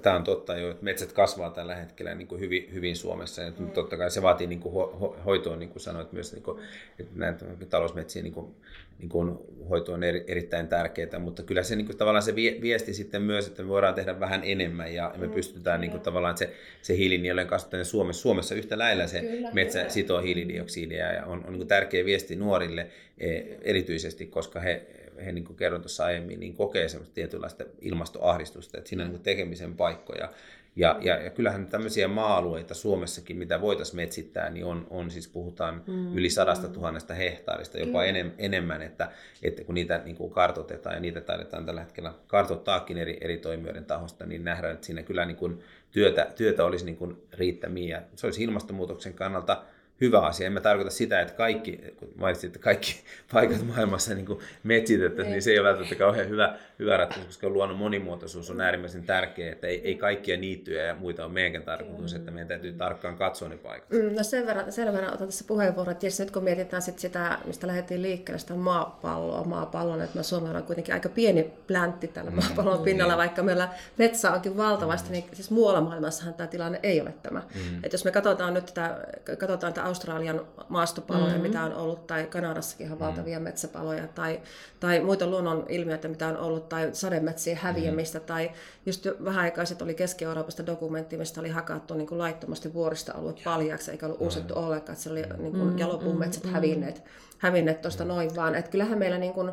tämä 0.02 0.16
on 0.16 0.24
totta 0.24 0.56
jo, 0.56 0.70
että 0.70 0.84
metsät 0.84 1.12
kasvaa 1.12 1.50
tällä 1.50 1.74
hetkellä 1.74 2.14
niin 2.14 2.28
kuin 2.28 2.40
hyvin, 2.40 2.68
hyvin 2.72 2.96
Suomessa. 2.96 3.42
Ja 3.42 3.52
mm. 3.58 3.70
Totta 3.70 3.96
kai 3.96 4.10
se 4.10 4.22
vaatii 4.22 4.46
niin 4.46 4.60
kuin 4.60 4.72
ho, 4.72 5.16
hoitoa, 5.24 5.56
niin 5.56 5.68
kuin 5.68 5.82
sanoit 5.82 6.12
myös, 6.12 6.32
niin 6.32 6.42
kuin, 6.42 6.62
että 6.98 7.12
näitä 7.14 7.44
talousmetsien 7.70 8.24
niin 8.24 8.34
kuin, 8.34 8.54
niin 8.98 9.08
kuin 9.08 9.38
hoito 9.70 9.92
on 9.92 10.02
eri, 10.02 10.24
erittäin 10.26 10.68
tärkeää, 10.68 11.18
mutta 11.18 11.42
kyllä 11.42 11.62
se 11.62 11.76
niin 11.76 11.86
kuin, 11.86 11.96
tavallaan 11.98 12.22
se 12.22 12.34
viesti 12.34 12.94
sitten 12.94 13.22
myös, 13.22 13.46
että 13.46 13.62
me 13.62 13.68
voidaan 13.68 13.94
tehdä 13.94 14.20
vähän 14.20 14.40
enemmän 14.44 14.94
ja 14.94 15.14
me 15.16 15.26
mm. 15.26 15.32
pystytään 15.32 15.80
niin 15.80 15.90
kuin, 15.90 16.02
tavallaan 16.02 16.38
se, 16.38 16.52
se 16.82 16.96
hiilinielujen 16.96 17.48
kasvattaminen 17.48 17.84
Suomessa, 17.84 18.22
Suomessa 18.22 18.54
yhtä 18.54 18.78
lailla 18.78 19.06
se 19.06 19.20
kyllä, 19.20 19.50
metsä 19.52 19.78
kyllä. 19.78 19.90
sitoo 19.90 20.20
hiilidioksidia 20.20 21.12
ja 21.12 21.26
on, 21.26 21.38
on 21.38 21.52
niin 21.52 21.56
kuin 21.56 21.68
tärkeä 21.68 22.04
viesti 22.04 22.36
nuorille 22.36 22.86
e, 23.18 23.40
erityisesti, 23.62 24.26
koska 24.26 24.60
he 24.60 24.86
he 25.24 25.32
niin 25.32 25.44
kuin 25.44 25.56
kerroin 25.56 25.82
tuossa 25.82 26.04
aiemmin, 26.04 26.40
niin 26.40 26.54
kokee 26.54 26.88
semmoista 26.88 27.14
tietynlaista 27.14 27.64
ilmastoahdistusta, 27.80 28.78
että 28.78 28.88
siinä 28.88 29.04
on 29.04 29.10
niin 29.10 29.22
tekemisen 29.22 29.76
paikkoja. 29.76 30.32
Ja, 30.76 30.98
ja, 31.00 31.16
ja 31.16 31.30
kyllähän 31.30 31.66
tämmöisiä 31.66 32.08
maa-alueita 32.08 32.74
Suomessakin, 32.74 33.36
mitä 33.36 33.60
voitaisiin 33.60 33.96
metsittää, 33.96 34.50
niin 34.50 34.64
on, 34.64 34.86
on 34.90 35.10
siis 35.10 35.28
puhutaan 35.28 35.82
mm. 35.86 36.16
yli 36.16 36.30
sadasta 36.30 36.68
tuhannesta 36.68 37.14
hehtaarista, 37.14 37.78
jopa 37.78 38.04
enem, 38.04 38.30
enemmän, 38.38 38.82
että, 38.82 39.12
että 39.42 39.64
kun 39.64 39.74
niitä 39.74 40.02
niin 40.04 40.16
kuin 40.16 40.32
kartoitetaan 40.32 40.94
ja 40.94 41.00
niitä 41.00 41.20
taidetaan 41.20 41.66
tällä 41.66 41.80
hetkellä 41.80 42.14
kartoittaakin 42.26 42.98
eri, 42.98 43.18
eri 43.20 43.38
toimijoiden 43.38 43.84
tahosta, 43.84 44.26
niin 44.26 44.44
nähdään, 44.44 44.74
että 44.74 44.86
siinä 44.86 45.02
kyllä 45.02 45.24
niin 45.24 45.36
kuin 45.36 45.60
työtä, 45.90 46.32
työtä 46.36 46.64
olisi 46.64 46.84
niin 46.84 46.96
kuin 46.96 47.22
riittämiä. 47.32 48.02
Se 48.16 48.26
olisi 48.26 48.44
ilmastonmuutoksen 48.44 49.14
kannalta 49.14 49.64
hyvä 50.02 50.20
asia. 50.20 50.46
En 50.46 50.52
mä 50.52 50.60
tarkoita 50.60 50.90
sitä, 50.90 51.20
että 51.20 51.34
kaikki, 51.34 51.80
kun 51.96 52.08
mainitsit, 52.16 52.48
että 52.48 52.58
kaikki 52.58 53.00
paikat 53.32 53.66
maailmassa 53.66 54.14
niin 54.14 54.38
metsitettäisiin, 54.62 55.32
niin 55.32 55.42
se 55.42 55.50
ei 55.50 55.58
ole 55.58 55.68
välttämättä 55.68 55.94
kauhean 55.94 56.28
hyvä, 56.28 56.58
hyvä 56.78 56.96
ratkaisu, 56.96 57.26
koska 57.26 57.48
luonnon 57.48 57.78
monimuotoisuus 57.78 58.50
on 58.50 58.60
äärimmäisen 58.60 59.02
tärkeä, 59.02 59.52
että 59.52 59.66
ei, 59.66 59.80
ei 59.84 59.94
kaikkia 59.94 60.36
niittyjä 60.36 60.84
ja 60.84 60.94
muita 60.94 61.24
ole 61.24 61.32
meidänkään 61.32 61.64
tarkoitus, 61.64 62.14
että 62.14 62.30
meidän 62.30 62.48
täytyy 62.48 62.72
tarkkaan 62.72 63.16
katsoa 63.16 63.48
ne 63.48 63.56
paikat. 63.56 63.90
Mm, 63.90 64.16
no 64.16 64.22
sen 64.22 64.46
verran, 64.46 64.72
sen 64.72 64.92
verran 64.92 65.14
otan 65.14 65.28
tässä 65.28 65.44
puheenvuoron, 65.48 65.92
että 65.92 66.06
nyt 66.18 66.30
kun 66.30 66.44
mietitään 66.44 66.82
sit 66.82 66.98
sitä, 66.98 67.38
mistä 67.44 67.66
lähdettiin 67.66 68.02
liikkeelle, 68.02 68.38
sitä 68.38 68.54
maapalloa, 68.54 69.44
maapallon, 69.44 70.02
että 70.02 70.16
me 70.16 70.22
Suomella 70.22 70.58
on 70.58 70.64
kuitenkin 70.64 70.94
aika 70.94 71.08
pieni 71.08 71.52
pläntti 71.66 72.08
tällä 72.08 72.30
mm, 72.30 72.36
maapallon 72.36 72.78
mm, 72.78 72.84
pinnalla, 72.84 73.12
niin. 73.12 73.18
vaikka 73.18 73.42
meillä 73.42 73.68
metsä 73.98 74.32
onkin 74.32 74.56
valtavasti, 74.56 75.08
mm. 75.08 75.12
niin 75.12 75.24
siis 75.32 75.50
muualla 75.50 75.80
maailmassahan 75.80 76.34
tämä 76.34 76.46
tilanne 76.46 76.80
ei 76.82 77.00
ole 77.00 77.14
tämä. 77.22 77.42
Mm. 77.54 77.84
Et 77.84 77.92
jos 77.92 78.04
me 78.04 78.10
katsotaan 78.10 78.54
nyt 78.54 78.66
tätä, 78.66 78.96
katsotaan 79.38 79.72
tätä 79.72 79.91
Australian 79.92 80.46
maastopaloja, 80.68 81.26
mm-hmm. 81.26 81.42
mitä 81.42 81.64
on 81.64 81.74
ollut, 81.74 82.06
tai 82.06 82.26
Kanadassakin 82.26 82.86
ihan 82.86 82.98
valtavia 82.98 83.36
mm-hmm. 83.36 83.44
metsäpaloja, 83.44 84.08
tai, 84.08 84.40
tai 84.80 85.00
muita 85.00 85.26
luonnon 85.26 85.66
ilmiöitä, 85.68 86.08
mitä 86.08 86.28
on 86.28 86.36
ollut, 86.36 86.68
tai 86.68 86.90
sademetsien 86.92 87.56
häviämistä, 87.56 88.18
mm-hmm. 88.18 88.26
tai 88.26 88.50
just 88.86 89.06
vähän 89.24 89.44
aikaa 89.44 89.64
sitten 89.64 89.84
oli 89.84 89.94
Keski-Euroopasta 89.94 90.66
dokumentti, 90.66 91.16
mistä 91.16 91.40
oli 91.40 91.48
hakattu 91.48 91.94
niin 91.94 92.06
kuin 92.06 92.18
laittomasti 92.18 92.74
vuorista-alue 92.74 93.34
paljaaksi, 93.44 93.90
eikä 93.90 94.06
ollut 94.06 94.20
uusittu 94.20 94.54
mm-hmm. 94.54 94.66
ollenkaan, 94.66 94.92
että 94.92 95.02
se 95.02 95.10
oli 95.10 95.22
niin 95.22 95.52
kuin, 95.52 95.64
mm-hmm. 95.64 95.78
jalopuumetsät 95.78 96.42
mm-hmm. 96.42 96.54
hävinneet, 96.54 97.02
hävinneet 97.38 97.82
tuosta 97.82 98.04
noin 98.04 98.36
vaan. 98.36 98.54
Että 98.54 98.70
kyllähän 98.70 98.98
meillä 98.98 99.18
niin 99.18 99.32
kuin, 99.32 99.52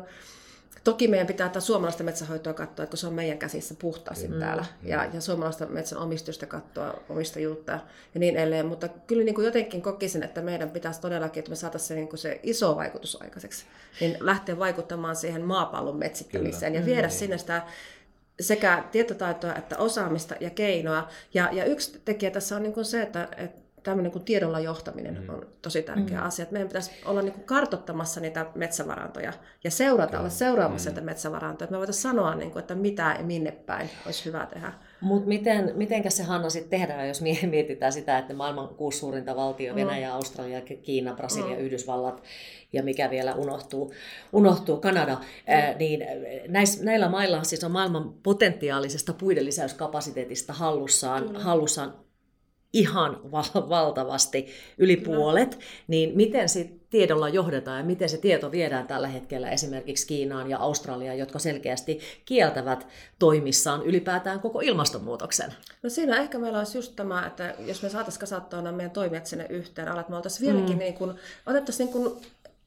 Toki 0.84 1.08
meidän 1.08 1.26
pitää 1.26 1.48
tätä 1.48 1.60
suomalaista 1.60 2.04
metsähoitoa 2.04 2.54
katsoa, 2.54 2.84
että 2.84 2.96
se 2.96 3.06
on 3.06 3.14
meidän 3.14 3.38
käsissä 3.38 3.74
puhtaasti 3.78 4.28
mm, 4.28 4.38
täällä. 4.38 4.64
Mm. 4.82 4.88
Ja, 4.88 5.08
ja 5.12 5.20
suomalaista 5.20 5.66
metsän 5.66 5.98
omistusta 5.98 6.46
katsoa, 6.46 6.94
omistajuutta 7.08 7.72
ja 8.14 8.20
niin 8.20 8.36
edelleen. 8.36 8.66
Mutta 8.66 8.88
kyllä 8.88 9.24
niin 9.24 9.34
kuin 9.34 9.44
jotenkin 9.44 9.82
kokisin, 9.82 10.22
että 10.22 10.42
meidän 10.42 10.70
pitäisi 10.70 11.00
todellakin, 11.00 11.38
että 11.40 11.50
me 11.50 11.56
saataisiin 11.56 11.88
se, 11.88 11.94
niin 11.94 12.08
kuin 12.08 12.18
se 12.18 12.40
iso 12.42 12.76
vaikutus 12.76 13.22
aikaiseksi. 13.22 13.64
Niin 14.00 14.16
lähteä 14.20 14.58
vaikuttamaan 14.58 15.16
siihen 15.16 15.42
maapallon 15.42 15.96
metsittämiseen 15.96 16.72
kyllä. 16.72 16.82
ja 16.82 16.86
viedä 16.86 17.06
mm. 17.08 17.12
sinne 17.12 17.38
sitä 17.38 17.62
sekä 18.40 18.84
tietotaitoa 18.92 19.54
että 19.54 19.78
osaamista 19.78 20.34
ja 20.40 20.50
keinoa. 20.50 21.08
Ja, 21.34 21.48
ja 21.52 21.64
yksi 21.64 22.00
tekijä 22.04 22.30
tässä 22.30 22.56
on 22.56 22.62
niin 22.62 22.72
kuin 22.72 22.84
se, 22.84 23.02
että, 23.02 23.28
että 23.36 23.60
tämmöinen 23.82 24.12
kuin 24.12 24.24
tiedolla 24.24 24.60
johtaminen 24.60 25.22
mm. 25.22 25.28
on 25.28 25.46
tosi 25.62 25.82
tärkeä 25.82 26.20
mm. 26.20 26.26
asia. 26.26 26.42
Että 26.42 26.52
meidän 26.52 26.68
pitäisi 26.68 26.90
olla 27.04 27.22
niin 27.22 27.32
kuin 27.32 27.44
kartottamassa 27.44 28.20
niitä 28.20 28.46
metsävarantoja 28.54 29.32
ja 29.64 29.70
seurata, 29.70 30.10
Kyllä. 30.10 30.20
olla 30.20 30.30
seuraamassa 30.30 30.90
mm. 30.90 30.94
niitä 30.94 31.04
metsävarantoja. 31.06 31.64
Että 31.64 31.72
me 31.74 31.78
voitaisiin 31.78 32.02
sanoa, 32.02 32.34
niin 32.34 32.50
kuin, 32.50 32.60
että 32.60 32.74
mitä 32.74 33.16
ja 33.18 33.24
minne 33.24 33.50
päin 33.50 33.90
olisi 34.06 34.24
hyvä 34.24 34.46
tehdä. 34.54 34.72
Mutta 35.00 35.28
miten, 35.28 35.72
mitenkä 35.74 36.10
se 36.10 36.22
Hanna 36.22 36.50
sitten 36.50 36.80
tehdään, 36.80 37.08
jos 37.08 37.22
mietitään 37.50 37.92
sitä, 37.92 38.18
että 38.18 38.34
maailman 38.34 38.68
kuusi 38.68 38.98
suurinta 38.98 39.36
valtio, 39.36 39.72
mm. 39.72 39.76
Venäjä, 39.76 40.14
Australia, 40.14 40.60
Kiina, 40.60 41.14
Brasilia, 41.14 41.56
mm. 41.56 41.60
Yhdysvallat 41.60 42.22
ja 42.72 42.82
mikä 42.82 43.10
vielä 43.10 43.34
unohtuu, 43.34 43.92
unohtuu 44.32 44.76
Kanada, 44.76 45.14
mm. 45.14 45.20
ää, 45.46 45.74
niin 45.74 46.06
näis, 46.48 46.82
näillä 46.82 47.08
mailla 47.08 47.44
siis 47.44 47.64
on 47.64 47.70
maailman 47.70 48.14
potentiaalisesta 48.22 49.12
puiden 49.12 49.44
lisäyskapasiteetista 49.44 50.52
hallussaan, 50.52 51.28
mm. 51.28 51.34
hallussaan 51.34 51.94
ihan 52.72 53.20
val- 53.32 53.68
valtavasti, 53.68 54.46
yli 54.78 54.96
puolet, 54.96 55.58
niin 55.88 56.16
miten 56.16 56.48
sitten 56.48 56.80
tiedolla 56.90 57.28
johdetaan 57.28 57.78
ja 57.78 57.84
miten 57.84 58.08
se 58.08 58.18
tieto 58.18 58.52
viedään 58.52 58.86
tällä 58.86 59.08
hetkellä 59.08 59.50
esimerkiksi 59.50 60.06
Kiinaan 60.06 60.50
ja 60.50 60.58
Australiaan, 60.58 61.18
jotka 61.18 61.38
selkeästi 61.38 62.00
kieltävät 62.24 62.86
toimissaan 63.18 63.82
ylipäätään 63.82 64.40
koko 64.40 64.60
ilmastonmuutoksen? 64.60 65.54
No 65.82 65.90
siinä 65.90 66.16
ehkä 66.16 66.38
meillä 66.38 66.58
olisi 66.58 66.78
just 66.78 66.96
tämä, 66.96 67.26
että 67.26 67.54
jos 67.58 67.82
me 67.82 67.88
saataisiin 67.88 68.20
kasattua 68.20 68.62
nämä 68.62 68.76
meidän 68.76 68.90
toimijat 68.90 69.26
sinne 69.26 69.46
yhteen, 69.48 69.88
että 69.88 70.10
me 70.10 70.16
oltaisiin 70.16 70.52
vieläkin 70.52 70.76
mm. 70.76 70.78
niin 70.78 70.94
kuin, 70.94 71.14
otettaisiin 71.46 71.86
niin 71.86 72.02
kuin 72.02 72.20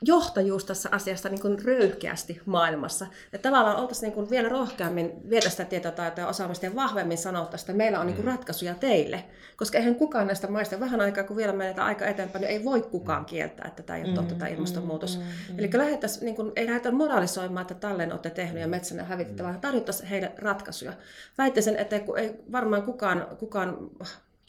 johtajuus 0.06 0.66
tässä 0.66 0.90
asiassa 0.92 1.30
niin 1.30 1.42
kuin 1.42 1.66
röyhkeästi 1.66 2.42
maailmassa. 2.46 3.08
Että 3.34 3.50
tavallaan 3.50 3.78
oltaisiin 3.78 4.08
niin 4.08 4.14
kuin 4.14 4.30
vielä 4.30 4.50
rohkeammin 4.50 5.30
viedä 5.30 5.50
sitä 5.50 5.66
tietotaitoa 5.66 6.24
ja 6.24 6.30
osaamista 6.30 6.66
ja 6.66 6.76
vahvemmin 6.76 7.18
sanoa 7.18 7.50
että 7.54 7.74
meillä 7.74 8.00
on 8.00 8.06
niin 8.06 8.16
kuin 8.16 8.26
mm. 8.26 8.32
ratkaisuja 8.32 8.76
teille. 8.76 9.24
Koska 9.58 9.78
eihän 9.78 9.96
kukaan 9.96 10.28
näistä 10.28 10.48
maista, 10.48 10.80
vähän 10.80 11.02
aikaa 11.02 11.24
kun 11.24 11.38
vielä 11.38 11.54
menetään 11.54 11.88
aika 11.88 12.06
eteenpäin, 12.06 12.42
niin 12.42 12.52
ei 12.52 12.66
voi 12.66 12.82
kukaan 12.82 13.26
kieltää, 13.26 13.68
että 13.68 13.84
tämä 13.84 13.98
ei 13.98 14.06
ole 14.06 14.14
totta, 14.14 14.36
tämä 14.36 14.50
mm, 14.50 14.56
ilmastonmuutos. 14.56 15.18
Mm, 15.18 15.24
mm, 15.24 15.60
Eli 15.60 15.70
lähdettäisiin, 15.74 16.26
niin 16.26 16.36
kuin, 16.36 16.52
ei 16.56 16.68
lähdetä 16.68 16.92
moralisoimaan, 16.92 17.62
että 17.62 17.74
tälleen 17.74 18.12
olette 18.12 18.30
tehnyt 18.30 18.62
ja 18.62 18.68
metsänne 18.68 19.04
hävitettä, 19.04 19.44
vaan 19.44 19.62
tarjottaisiin 19.62 20.10
heille 20.10 20.32
ratkaisuja. 20.38 20.94
Väittäisin, 21.38 21.76
että 21.76 21.96
ei 21.96 22.44
varmaan 22.52 22.84
kukaan, 22.84 23.28
kukaan 23.40 23.78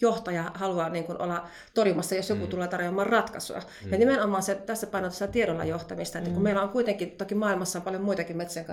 johtaja 0.01 0.51
haluaa 0.55 0.89
niin 0.89 1.05
kuin 1.05 1.23
olla 1.23 1.47
torjumassa, 1.75 2.15
jos 2.15 2.31
joku 2.31 2.45
mm. 2.45 2.49
tulee 2.49 2.69
tarjoamaan 2.69 3.07
ratkaisua. 3.07 3.59
Mm. 3.59 3.93
Ja 3.93 3.99
nimenomaan 3.99 4.43
se, 4.43 4.55
tässä 4.55 4.87
painotetaan 4.87 5.33
tiedolla 5.33 5.65
johtamista, 5.65 6.19
että 6.19 6.31
mm. 6.31 6.35
kun 6.35 6.43
meillä 6.43 6.63
on 6.63 6.69
kuitenkin, 6.69 7.11
toki 7.11 7.35
maailmassa 7.35 7.79
on 7.79 7.83
paljon 7.83 8.03
muitakin 8.03 8.37
metsien 8.37 8.67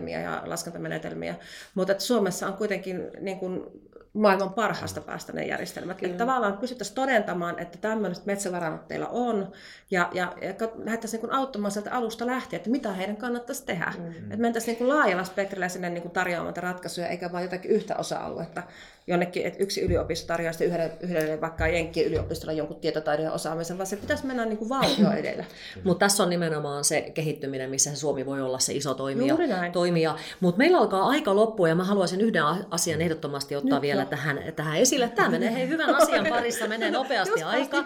mm. 0.00 0.08
ja 0.08 0.42
laskentamenetelmiä, 0.46 1.34
mutta 1.74 1.92
että 1.92 2.04
Suomessa 2.04 2.46
on 2.46 2.54
kuitenkin 2.54 3.10
niin 3.20 3.38
kuin 3.38 3.64
maailman 4.12 4.52
parhaasta 4.52 5.00
päästä 5.00 5.32
ne 5.32 5.46
järjestelmät. 5.46 5.98
Kyllä. 5.98 6.10
Että 6.10 6.24
tavallaan 6.24 6.58
pystyttäisiin 6.58 6.94
todentamaan, 6.94 7.58
että 7.58 7.78
tämmöiset 7.78 8.26
metsävarannot 8.26 8.88
teillä 8.88 9.06
on, 9.08 9.52
ja, 9.90 10.10
ja, 10.12 10.32
ja 10.42 10.54
lähdettäisiin 10.84 11.22
niin 11.22 11.32
auttamaan 11.32 11.72
sieltä 11.72 11.92
alusta 11.92 12.26
lähtien, 12.26 12.58
että 12.58 12.70
mitä 12.70 12.92
heidän 12.92 13.16
kannattaisi 13.16 13.66
tehdä. 13.66 13.92
Mm. 13.98 14.10
Että 14.10 14.36
mentäisiin 14.36 14.72
niin 14.72 14.78
kuin 14.78 14.88
laajalla 14.88 15.24
spektrillä 15.24 15.68
sinne 15.68 15.90
niin 15.90 16.02
kuin 16.02 16.12
tarjoamaan 16.12 16.56
ratkaisuja, 16.56 17.08
eikä 17.08 17.32
vain 17.32 17.42
jotakin 17.42 17.70
yhtä 17.70 17.96
osa-aluetta 17.96 18.62
jonnekin, 19.08 19.46
että 19.46 19.62
yksi 19.62 19.80
yliopisto 19.80 20.26
tarjoaa 20.26 20.52
sitten 20.52 20.68
yhdelle, 20.68 20.92
yhdelle 21.00 21.40
vaikka 21.40 21.68
Jenkkien 21.68 22.06
yliopistolla 22.06 22.52
jonkun 22.52 22.80
tietotaidon 22.80 23.24
ja 23.24 23.32
osaamisen, 23.32 23.78
vaan 23.78 23.86
se 23.86 23.96
pitäisi 23.96 24.26
mennä 24.26 24.44
niin 24.44 24.58
kuin 24.58 24.68
valtio 24.68 25.12
edellä. 25.20 25.44
Mutta 25.84 26.04
tässä 26.04 26.22
on 26.22 26.30
nimenomaan 26.30 26.84
se 26.84 27.00
kehittyminen, 27.00 27.70
missä 27.70 27.96
Suomi 27.96 28.26
voi 28.26 28.40
olla 28.40 28.58
se 28.58 28.72
iso 28.72 28.94
toimija. 28.94 29.36
toimija. 29.72 30.16
Mutta 30.40 30.58
meillä 30.58 30.78
alkaa 30.78 31.08
aika 31.08 31.36
loppua 31.36 31.68
ja 31.68 31.74
mä 31.74 31.84
haluaisin 31.84 32.20
yhden 32.20 32.42
asian 32.70 33.00
ehdottomasti 33.00 33.56
ottaa 33.56 33.78
Nyt 33.78 33.82
vielä 33.82 34.04
tähän, 34.04 34.40
tähän 34.56 34.76
esille. 34.76 35.08
Tämä 35.08 35.28
menee 35.38 35.52
hei, 35.52 35.68
hyvän 35.68 35.94
asian 35.94 36.26
parissa, 36.28 36.66
menee 36.66 36.90
nopeasti 36.90 37.42
aika. 37.42 37.84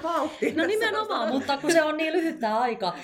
No 0.56 0.66
nimenomaan, 0.66 1.28
mutta 1.28 1.56
kun 1.56 1.72
se 1.72 1.82
on 1.82 1.96
niin 1.96 2.12
lyhyt 2.12 2.40
tämä 2.40 2.60
aika. 2.60 2.94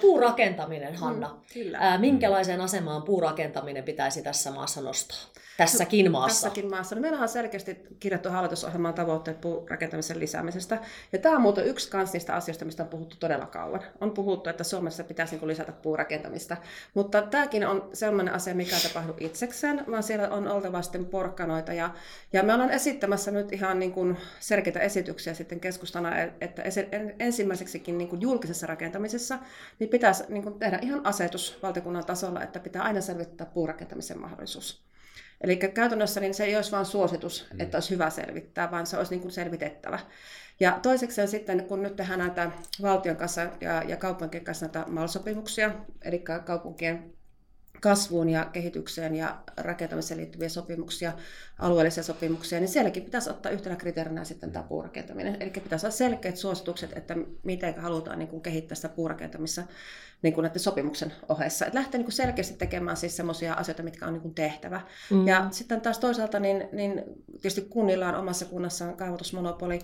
Puurakentaminen, 0.00 0.94
Hanna. 0.94 1.28
Mm, 1.28 1.40
kyllä. 1.54 1.98
Minkälaiseen 1.98 2.60
asemaan 2.60 3.02
puurakentaminen 3.02 3.84
pitäisi 3.84 4.22
tässä 4.22 4.50
maassa 4.50 4.80
nostaa? 4.80 5.18
Tässäkin 5.60 6.10
maassa. 6.10 6.42
Tässäkin 6.42 6.70
maassa. 6.70 6.94
No, 6.94 7.00
meillä 7.00 7.16
on 7.16 7.20
selkeästi 7.60 7.96
kirjattu 8.00 8.28
hallitusohjelman 8.28 8.94
tavoitteet 8.94 9.40
puurakentamisen 9.40 10.20
lisäämisestä. 10.20 10.78
Ja 11.12 11.18
tämä 11.18 11.36
on 11.36 11.42
muuten 11.42 11.66
yksi 11.66 11.90
kans 11.90 12.12
niistä 12.12 12.34
asioista, 12.34 12.64
mistä 12.64 12.82
on 12.82 12.88
puhuttu 12.88 13.16
todella 13.20 13.46
kauan. 13.46 13.80
On 14.00 14.10
puhuttu, 14.10 14.50
että 14.50 14.64
Suomessa 14.64 15.04
pitäisi 15.04 15.36
niin 15.36 15.48
lisätä 15.48 15.72
puurakentamista. 15.72 16.56
Mutta 16.94 17.22
tämäkin 17.22 17.66
on 17.66 17.90
sellainen 17.92 18.34
asia, 18.34 18.54
mikä 18.54 18.76
ei 18.76 18.82
tapahdu 18.82 19.14
itsekseen, 19.20 19.84
vaan 19.90 20.02
siellä 20.02 20.28
on 20.28 20.48
oltava 20.48 20.82
sitten 20.82 21.06
porkkanoita. 21.06 21.72
Ja, 21.72 21.90
ja 22.32 22.42
me 22.42 22.54
ollaan 22.54 22.70
esittämässä 22.70 23.30
nyt 23.30 23.52
ihan 23.52 23.78
niin 23.78 23.92
kuin 23.92 24.16
selkeitä 24.40 24.80
esityksiä 24.80 25.34
sitten 25.34 25.60
keskustana, 25.60 26.10
että 26.40 26.62
ensimmäiseksikin 27.18 27.98
niin 27.98 28.08
kuin 28.08 28.22
julkisessa 28.22 28.66
rakentamisessa 28.66 29.38
niin 29.78 29.90
pitäisi 29.90 30.24
niin 30.28 30.42
kuin 30.42 30.58
tehdä 30.58 30.78
ihan 30.82 31.06
asetus 31.06 31.58
valtakunnan 31.62 32.06
tasolla, 32.06 32.42
että 32.42 32.60
pitää 32.60 32.82
aina 32.82 33.00
selvittää 33.00 33.46
puurakentamisen 33.46 34.20
mahdollisuus. 34.20 34.89
Eli 35.40 35.56
käytännössä 35.56 36.20
niin 36.20 36.34
se 36.34 36.44
ei 36.44 36.56
olisi 36.56 36.72
vain 36.72 36.86
suositus, 36.86 37.46
mm. 37.52 37.60
että 37.60 37.76
olisi 37.76 37.90
hyvä 37.90 38.10
selvittää, 38.10 38.70
vaan 38.70 38.86
se 38.86 38.96
olisi 38.96 39.10
niin 39.10 39.20
kuin 39.20 39.32
selvitettävä. 39.32 39.98
Ja 40.60 40.78
toiseksi 40.82 41.26
sitten, 41.26 41.64
kun 41.64 41.82
nyt 41.82 41.96
tehdään 41.96 42.18
näitä 42.18 42.50
valtion 42.82 43.16
kanssa 43.16 43.40
ja, 43.60 43.82
ja 43.82 43.96
kaupunkien 43.96 44.44
kanssa 44.44 44.66
näitä 44.66 44.84
MAL-sopimuksia, 44.88 45.70
eli 46.04 46.24
kaupunkien 46.44 47.12
kasvuun 47.80 48.28
ja 48.28 48.44
kehitykseen 48.44 49.14
ja 49.14 49.38
rakentamiseen 49.56 50.18
liittyviä 50.18 50.48
sopimuksia, 50.48 51.12
alueellisia 51.58 52.02
sopimuksia, 52.02 52.60
niin 52.60 52.68
sielläkin 52.68 53.02
pitäisi 53.02 53.30
ottaa 53.30 53.52
yhtenä 53.52 53.76
kriteerinä 53.76 54.24
sitten 54.24 54.52
tämä 54.52 54.64
puurakentaminen. 54.68 55.36
Eli 55.40 55.50
pitäisi 55.50 55.86
olla 55.86 55.96
selkeät 55.96 56.36
suositukset, 56.36 56.92
että 56.96 57.16
miten 57.42 57.80
halutaan 57.80 58.18
niin 58.18 58.28
kuin 58.28 58.42
kehittää 58.42 58.76
sitä 58.76 58.88
puurakentamista 58.88 59.62
niin 60.22 60.34
kuin 60.34 60.42
näiden 60.42 60.60
sopimuksen 60.60 61.12
ohessa. 61.28 61.66
Että 61.66 61.78
lähtee 61.78 61.98
niin 61.98 62.06
kuin 62.06 62.12
selkeästi 62.12 62.54
tekemään 62.54 62.96
siis 62.96 63.16
sellaisia 63.16 63.54
asioita, 63.54 63.82
mitkä 63.82 64.06
on 64.06 64.12
niin 64.12 64.22
kuin 64.22 64.34
tehtävä. 64.34 64.80
Mm. 65.10 65.28
Ja 65.28 65.46
sitten 65.50 65.80
taas 65.80 65.98
toisaalta, 65.98 66.40
niin, 66.40 66.68
niin 66.72 67.02
tietysti 67.26 67.60
kunnilla 67.60 68.08
on 68.08 68.14
omassa 68.14 68.44
kunnassaan 68.44 68.96
kaavoitusmonopoli, 68.96 69.78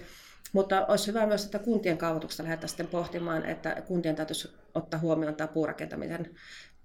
mutta 0.53 0.87
olisi 0.87 1.07
hyvä 1.07 1.27
myös, 1.27 1.45
että 1.45 1.59
kuntien 1.59 1.99
kaavoituksesta 1.99 2.43
lähdetään 2.43 2.69
sitten 2.69 2.87
pohtimaan, 2.87 3.47
että 3.47 3.83
kuntien 3.87 4.17
täytyisi 4.17 4.49
ottaa 4.75 5.01
huomioon 5.01 5.35
tämä 5.35 5.49
puurakentamisen 5.49 6.31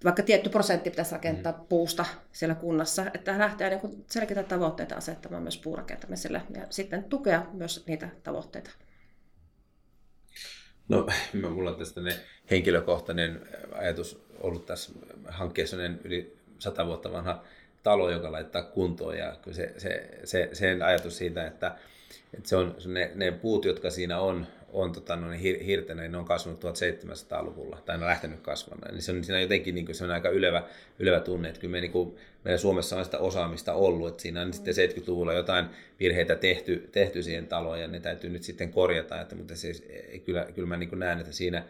vaikka 0.04 0.22
tietty 0.22 0.50
prosentti 0.50 0.90
pitäisi 0.90 1.12
rakentaa 1.12 1.52
mm. 1.52 1.66
puusta 1.68 2.04
siellä 2.32 2.54
kunnassa, 2.54 3.04
että 3.14 3.38
lähtee 3.38 3.70
niin 3.70 4.04
selkeitä 4.10 4.42
tavoitteita 4.42 4.94
asettamaan 4.94 5.42
myös 5.42 5.58
puurakentamiselle 5.58 6.42
ja 6.54 6.66
sitten 6.70 7.04
tukea 7.04 7.46
myös 7.52 7.86
niitä 7.86 8.08
tavoitteita. 8.22 8.70
No, 10.88 11.06
mulla 11.50 11.70
on 11.70 11.76
tästä 11.76 12.00
ne 12.00 12.14
henkilökohtainen 12.50 13.40
ajatus 13.72 14.24
ollut 14.40 14.66
tässä 14.66 14.92
hankkeessa 15.28 15.76
yli 16.04 16.36
sata 16.58 16.86
vuotta 16.86 17.12
vanha 17.12 17.44
talo, 17.82 18.10
joka 18.10 18.32
laittaa 18.32 18.62
kuntoon 18.62 19.18
ja 19.18 19.36
se, 19.50 19.74
se, 19.78 20.10
se, 20.24 20.48
sen 20.52 20.82
ajatus 20.82 21.18
siitä, 21.18 21.46
että, 21.46 21.76
että 22.34 22.48
se 22.48 22.56
on 22.56 22.76
ne, 22.86 23.12
ne 23.14 23.32
puut, 23.32 23.64
jotka 23.64 23.90
siinä 23.90 24.20
on, 24.20 24.46
on 24.72 24.92
tota, 24.92 25.16
no, 25.16 25.30
hir, 25.30 25.64
hirtenä, 25.64 26.02
niin 26.02 26.12
ne 26.12 26.18
on 26.18 26.24
kasvanut 26.24 26.64
1700-luvulla, 26.64 27.78
tai 27.84 27.96
ne 27.98 28.04
on 28.04 28.08
lähtenyt 28.08 28.40
kasvamaan. 28.40 28.94
Niin 28.94 29.02
se 29.02 29.12
on 29.12 29.24
siinä 29.24 29.40
jotenkin 29.40 29.74
niin 29.74 29.86
kuin, 29.86 29.96
se 29.96 30.04
on 30.04 30.10
aika 30.10 30.28
ylevä, 30.28 30.62
ylevä 30.98 31.20
tunne, 31.20 31.48
että 31.48 31.60
kyllä 31.60 31.72
me, 31.72 31.80
niin 31.80 31.92
kuin, 31.92 32.16
meillä 32.44 32.58
Suomessa 32.58 32.96
on 32.96 33.04
sitä 33.04 33.18
osaamista 33.18 33.74
ollut, 33.74 34.08
että 34.08 34.22
siinä 34.22 34.40
on 34.40 34.48
mm. 34.48 34.52
sitten 34.52 34.74
70-luvulla 34.74 35.32
jotain 35.32 35.66
virheitä 36.00 36.34
tehty, 36.34 36.88
tehty 36.92 37.22
siihen 37.22 37.46
taloon, 37.46 37.80
ja 37.80 37.88
ne 37.88 38.00
täytyy 38.00 38.30
nyt 38.30 38.42
sitten 38.42 38.70
korjata, 38.72 39.20
että, 39.20 39.34
mutta 39.34 39.56
siis, 39.56 39.84
kyllä, 40.24 40.46
kyllä 40.54 40.68
mä 40.68 40.76
niin 40.76 40.88
kuin 40.88 40.98
näen, 40.98 41.20
että 41.20 41.32
siinä, 41.32 41.64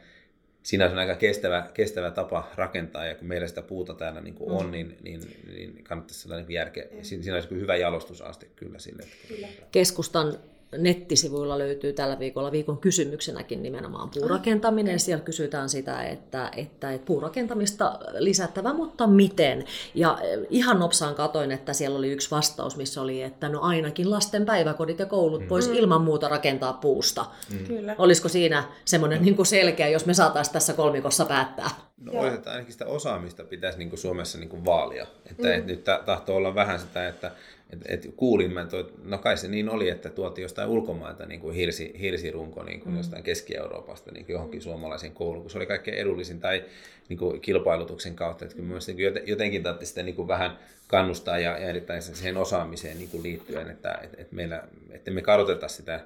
siinä 0.62 0.90
on 0.90 0.98
aika 0.98 1.14
kestävä, 1.14 1.70
kestävä 1.74 2.10
tapa 2.10 2.50
rakentaa, 2.54 3.06
ja 3.06 3.14
kun 3.14 3.28
meillä 3.28 3.46
sitä 3.48 3.62
puuta 3.62 3.94
täällä 3.94 4.20
niin 4.20 4.34
kuin 4.34 4.50
on, 4.50 4.66
mm. 4.66 4.72
niin, 4.72 4.96
niin, 5.02 5.20
niin 5.46 5.84
kannattaisi 5.84 6.20
sellainen 6.20 6.46
niin 6.46 6.54
järkeä. 6.54 6.84
Siinä 7.02 7.34
olisi 7.34 7.50
hyvä 7.50 7.76
jalostusaste 7.76 8.46
kyllä 8.56 8.78
sille. 8.78 9.02
Että... 9.02 9.66
Keskustan 9.72 10.38
nettisivuilla 10.78 11.58
löytyy 11.58 11.92
tällä 11.92 12.18
viikolla 12.18 12.52
viikon 12.52 12.78
kysymyksenäkin 12.78 13.62
nimenomaan 13.62 14.10
puurakentaminen. 14.10 15.00
Siellä 15.00 15.24
kysytään 15.24 15.68
sitä, 15.68 16.02
että, 16.02 16.50
että, 16.56 16.92
että 16.92 17.06
puurakentamista 17.06 17.98
lisättävä, 18.18 18.72
mutta 18.72 19.06
miten? 19.06 19.64
Ja 19.94 20.18
eh, 20.22 20.38
ihan 20.50 20.78
nopsaan 20.78 21.14
katoin, 21.14 21.52
että 21.52 21.72
siellä 21.72 21.98
oli 21.98 22.12
yksi 22.12 22.30
vastaus, 22.30 22.76
missä 22.76 23.02
oli, 23.02 23.22
että 23.22 23.48
no 23.48 23.60
ainakin 23.60 24.10
lasten 24.10 24.46
päiväkodit 24.46 24.98
ja 24.98 25.06
koulut 25.06 25.48
voisi 25.50 25.70
mm. 25.70 25.76
ilman 25.76 26.02
muuta 26.02 26.28
rakentaa 26.28 26.72
puusta. 26.72 27.26
Mm. 27.50 27.64
Kyllä. 27.66 27.94
Olisiko 27.98 28.28
siinä 28.28 28.64
semmoinen 28.84 29.22
niin 29.22 29.36
kuin 29.36 29.46
selkeä, 29.46 29.88
jos 29.88 30.06
me 30.06 30.14
saataisiin 30.14 30.52
tässä 30.52 30.72
kolmikossa 30.72 31.24
päättää? 31.24 31.70
No 32.02 32.12
olisi, 32.20 32.34
että 32.34 32.50
ainakin 32.50 32.72
sitä 32.72 32.86
osaamista 32.86 33.44
pitäisi 33.44 33.78
niin 33.78 33.88
kuin 33.88 34.00
Suomessa 34.00 34.38
niin 34.38 34.48
kuin 34.48 34.64
vaalia. 34.64 35.06
Että 35.30 35.48
mm. 35.48 35.66
nyt 35.66 35.84
tahtoo 36.06 36.36
olla 36.36 36.54
vähän 36.54 36.78
sitä, 36.80 37.08
että 37.08 37.30
et, 37.72 37.80
et 37.86 38.14
kuulin, 38.16 38.52
mä 38.52 38.64
toi, 38.64 38.92
no 39.04 39.18
kai 39.18 39.36
se 39.36 39.48
niin 39.48 39.68
oli, 39.68 39.88
että 39.88 40.10
tuotiin 40.10 40.42
jostain 40.42 40.68
ulkomailta 40.68 41.26
niin 41.26 41.40
kuin 41.40 41.54
hirsi, 41.54 41.94
hirsirunko 42.00 42.62
niin 42.62 42.80
kuin 42.80 42.92
mm. 42.92 42.96
jostain 42.96 43.22
Keski-Euroopasta 43.22 44.12
niin 44.12 44.26
kuin 44.26 44.34
johonkin 44.34 44.62
suomalaiseen 44.62 45.12
kouluun, 45.12 45.42
kun 45.42 45.50
se 45.50 45.58
oli 45.58 45.66
kaikkein 45.66 45.98
edullisin 45.98 46.40
tai 46.40 46.64
niin 47.08 47.18
kuin 47.18 47.40
kilpailutuksen 47.40 48.14
kautta. 48.14 48.44
Että 48.44 48.56
kyllä 48.56 48.78
niin 48.86 49.28
jotenkin 49.28 49.62
tarvitsi 49.62 49.86
sitä 49.86 50.02
niin 50.02 50.14
kuin 50.14 50.28
vähän 50.28 50.58
kannustaa 50.86 51.38
ja, 51.38 51.58
ja 51.58 51.68
erittäin 51.68 52.02
siihen 52.02 52.36
osaamiseen 52.36 52.98
niin 52.98 53.08
kuin 53.08 53.22
liittyen, 53.22 53.70
että, 53.70 53.98
että, 54.02 54.34
meillä, 54.34 54.62
että 54.90 55.10
me 55.10 55.22
kadoteta 55.22 55.68
sitä, 55.68 56.00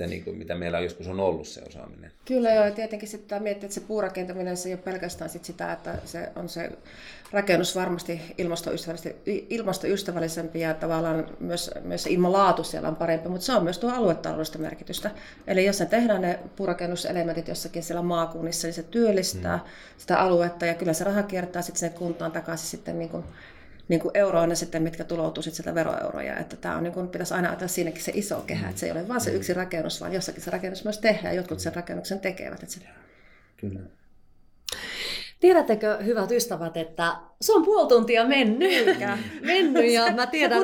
sitä 0.00 0.10
niin 0.10 0.24
kuin, 0.24 0.38
mitä 0.38 0.54
meillä 0.54 0.80
joskus 0.80 1.08
on 1.08 1.20
ollut 1.20 1.48
se 1.48 1.62
osaaminen. 1.68 2.12
Kyllä 2.24 2.54
joo, 2.54 2.64
ja 2.64 2.70
tietenkin 2.70 3.08
sitten 3.08 3.42
miettiä, 3.42 3.66
että 3.66 3.74
se 3.74 3.80
puurakentaminen 3.80 4.56
se 4.56 4.68
ei 4.68 4.74
ole 4.74 4.82
pelkästään 4.82 5.30
sit 5.30 5.44
sitä, 5.44 5.72
että 5.72 5.98
se 6.04 6.28
on 6.36 6.48
se 6.48 6.70
rakennus 7.32 7.76
varmasti 7.76 8.20
ilmastoystävällisempi 9.50 10.60
ja 10.60 10.74
tavallaan 10.74 11.26
myös, 11.40 11.70
myös 11.82 12.02
se 12.02 12.10
ilmanlaatu 12.10 12.64
siellä 12.64 12.88
on 12.88 12.96
parempi, 12.96 13.28
mutta 13.28 13.46
se 13.46 13.52
on 13.52 13.64
myös 13.64 13.78
tuo 13.78 13.90
aluetaloudellista 13.90 14.58
merkitystä. 14.58 15.10
Eli 15.46 15.64
jos 15.64 15.80
ne 15.80 15.86
tehdään 15.86 16.22
ne 16.22 16.38
puurakennuselementit 16.56 17.48
jossakin 17.48 17.82
siellä 17.82 18.02
maakunnissa, 18.02 18.66
niin 18.66 18.74
se 18.74 18.82
työllistää 18.82 19.56
hmm. 19.56 19.68
sitä 19.98 20.18
aluetta 20.18 20.66
ja 20.66 20.74
kyllä 20.74 20.92
se 20.92 21.04
raha 21.04 21.22
kiertää 21.22 21.62
sitten 21.62 21.80
sinne 21.80 21.98
kuntaan 21.98 22.32
takaisin 22.32 22.68
sitten 22.68 22.98
niin 22.98 23.10
kuin 23.10 23.24
niin 23.90 24.00
kuin 24.00 24.16
euroina 24.16 24.54
sitten, 24.54 24.82
mitkä 24.82 25.04
tuloutuu 25.04 25.42
sitten 25.42 25.56
sieltä 25.56 25.74
veroeuroja. 25.74 26.36
Että 26.36 26.56
tämä 26.56 26.76
on, 26.76 26.82
niin 26.82 26.92
kuin, 26.92 27.08
pitäisi 27.08 27.34
aina 27.34 27.48
ajatella 27.48 27.68
siinäkin 27.68 28.02
se 28.02 28.12
iso 28.14 28.40
kehä, 28.46 28.68
että 28.68 28.80
se 28.80 28.86
ei 28.86 28.92
ole 28.92 29.08
vain 29.08 29.20
se 29.20 29.30
mm. 29.30 29.36
yksi 29.36 29.54
rakennus, 29.54 30.00
vaan 30.00 30.12
jossakin 30.12 30.42
se 30.42 30.50
rakennus 30.50 30.84
myös 30.84 30.98
tehdään, 30.98 31.36
jotkut 31.36 31.60
sen 31.60 31.74
rakennuksen 31.74 32.20
tekevät. 32.20 32.62
Että 32.62 32.74
se... 32.74 32.80
Kyllä. 33.56 33.80
Tiedättekö, 35.40 35.96
hyvät 35.96 36.30
ystävät, 36.30 36.76
että 36.76 37.16
se 37.40 37.52
on 37.52 37.64
puoli 37.64 37.88
tuntia 37.88 38.24
mennyt. 38.26 38.98
mennyt 39.40 39.92
ja 39.92 40.12
mä 40.12 40.26
tiedän, 40.26 40.62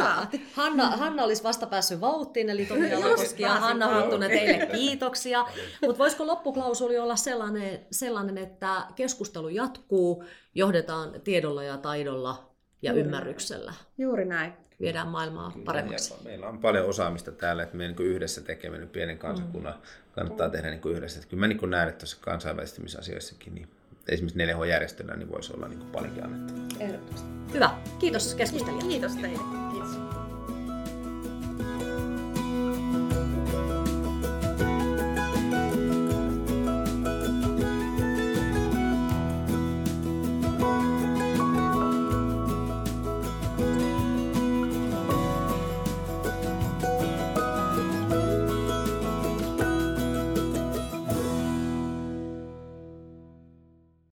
Hanna, 0.53 0.87
Hanna 0.87 1.25
olisi 1.25 1.43
vasta 1.43 1.67
päässyt 1.67 2.01
vauhtiin, 2.01 2.51
eli 2.51 2.67
Tomia 2.67 3.01
Lakoski 3.01 3.43
ja 3.43 3.49
Hanna 3.49 4.01
Huttunen 4.01 4.31
teille 4.31 4.67
kiitoksia. 4.67 5.47
Mutta 5.83 5.99
voisiko 5.99 6.27
loppuklausuli 6.27 6.99
olla 6.99 7.17
sellainen, 7.17 7.87
sellainen, 7.91 8.39
että 8.39 8.87
keskustelu 8.97 9.49
jatkuu, 9.49 10.25
johdetaan 10.55 11.21
tiedolla 11.25 11.63
ja 11.63 11.77
taidolla 11.77 12.46
ja 12.83 12.93
Juuri 12.93 13.05
ymmärryksellä. 13.05 13.75
Juuri 13.99 14.25
näin. 14.25 14.53
Viedään 14.81 15.09
maailmaa 15.09 15.51
Kyllä, 15.51 15.65
paremmaksi. 15.65 16.15
meillä 16.25 16.49
on 16.49 16.59
paljon 16.59 16.87
osaamista 16.87 17.33
täällä, 17.33 17.63
että 17.63 17.77
me 17.77 17.89
niin 17.89 17.97
yhdessä 17.99 18.41
tekemään 18.41 18.89
pienen 18.89 19.19
kansakunnan 19.19 19.75
mm. 19.75 19.81
kannattaa 20.15 20.51
tehdä 20.51 20.71
niin 20.71 20.97
yhdessä. 20.97 21.19
Että 21.19 21.31
kyllä 21.31 21.41
mä 21.41 21.49
niin 21.49 21.71
näen, 21.71 21.89
että 21.89 21.99
tuossa 21.99 22.17
kansainvälistymisasioissakin 22.21 23.55
niin 23.55 23.69
esimerkiksi 24.09 24.53
4H-järjestönä 24.53 25.17
niin 25.17 25.31
voisi 25.31 25.53
olla 25.53 25.69
niin 25.69 25.81
paljonkin 25.81 26.25
annettavaa. 26.25 26.67
Ehdottomasti. 26.81 27.29
Hyvä. 27.53 27.71
Kiitos 27.99 28.35
keskustelijat. 28.35 28.89
Kiitos 28.89 29.17
teille. 29.17 30.16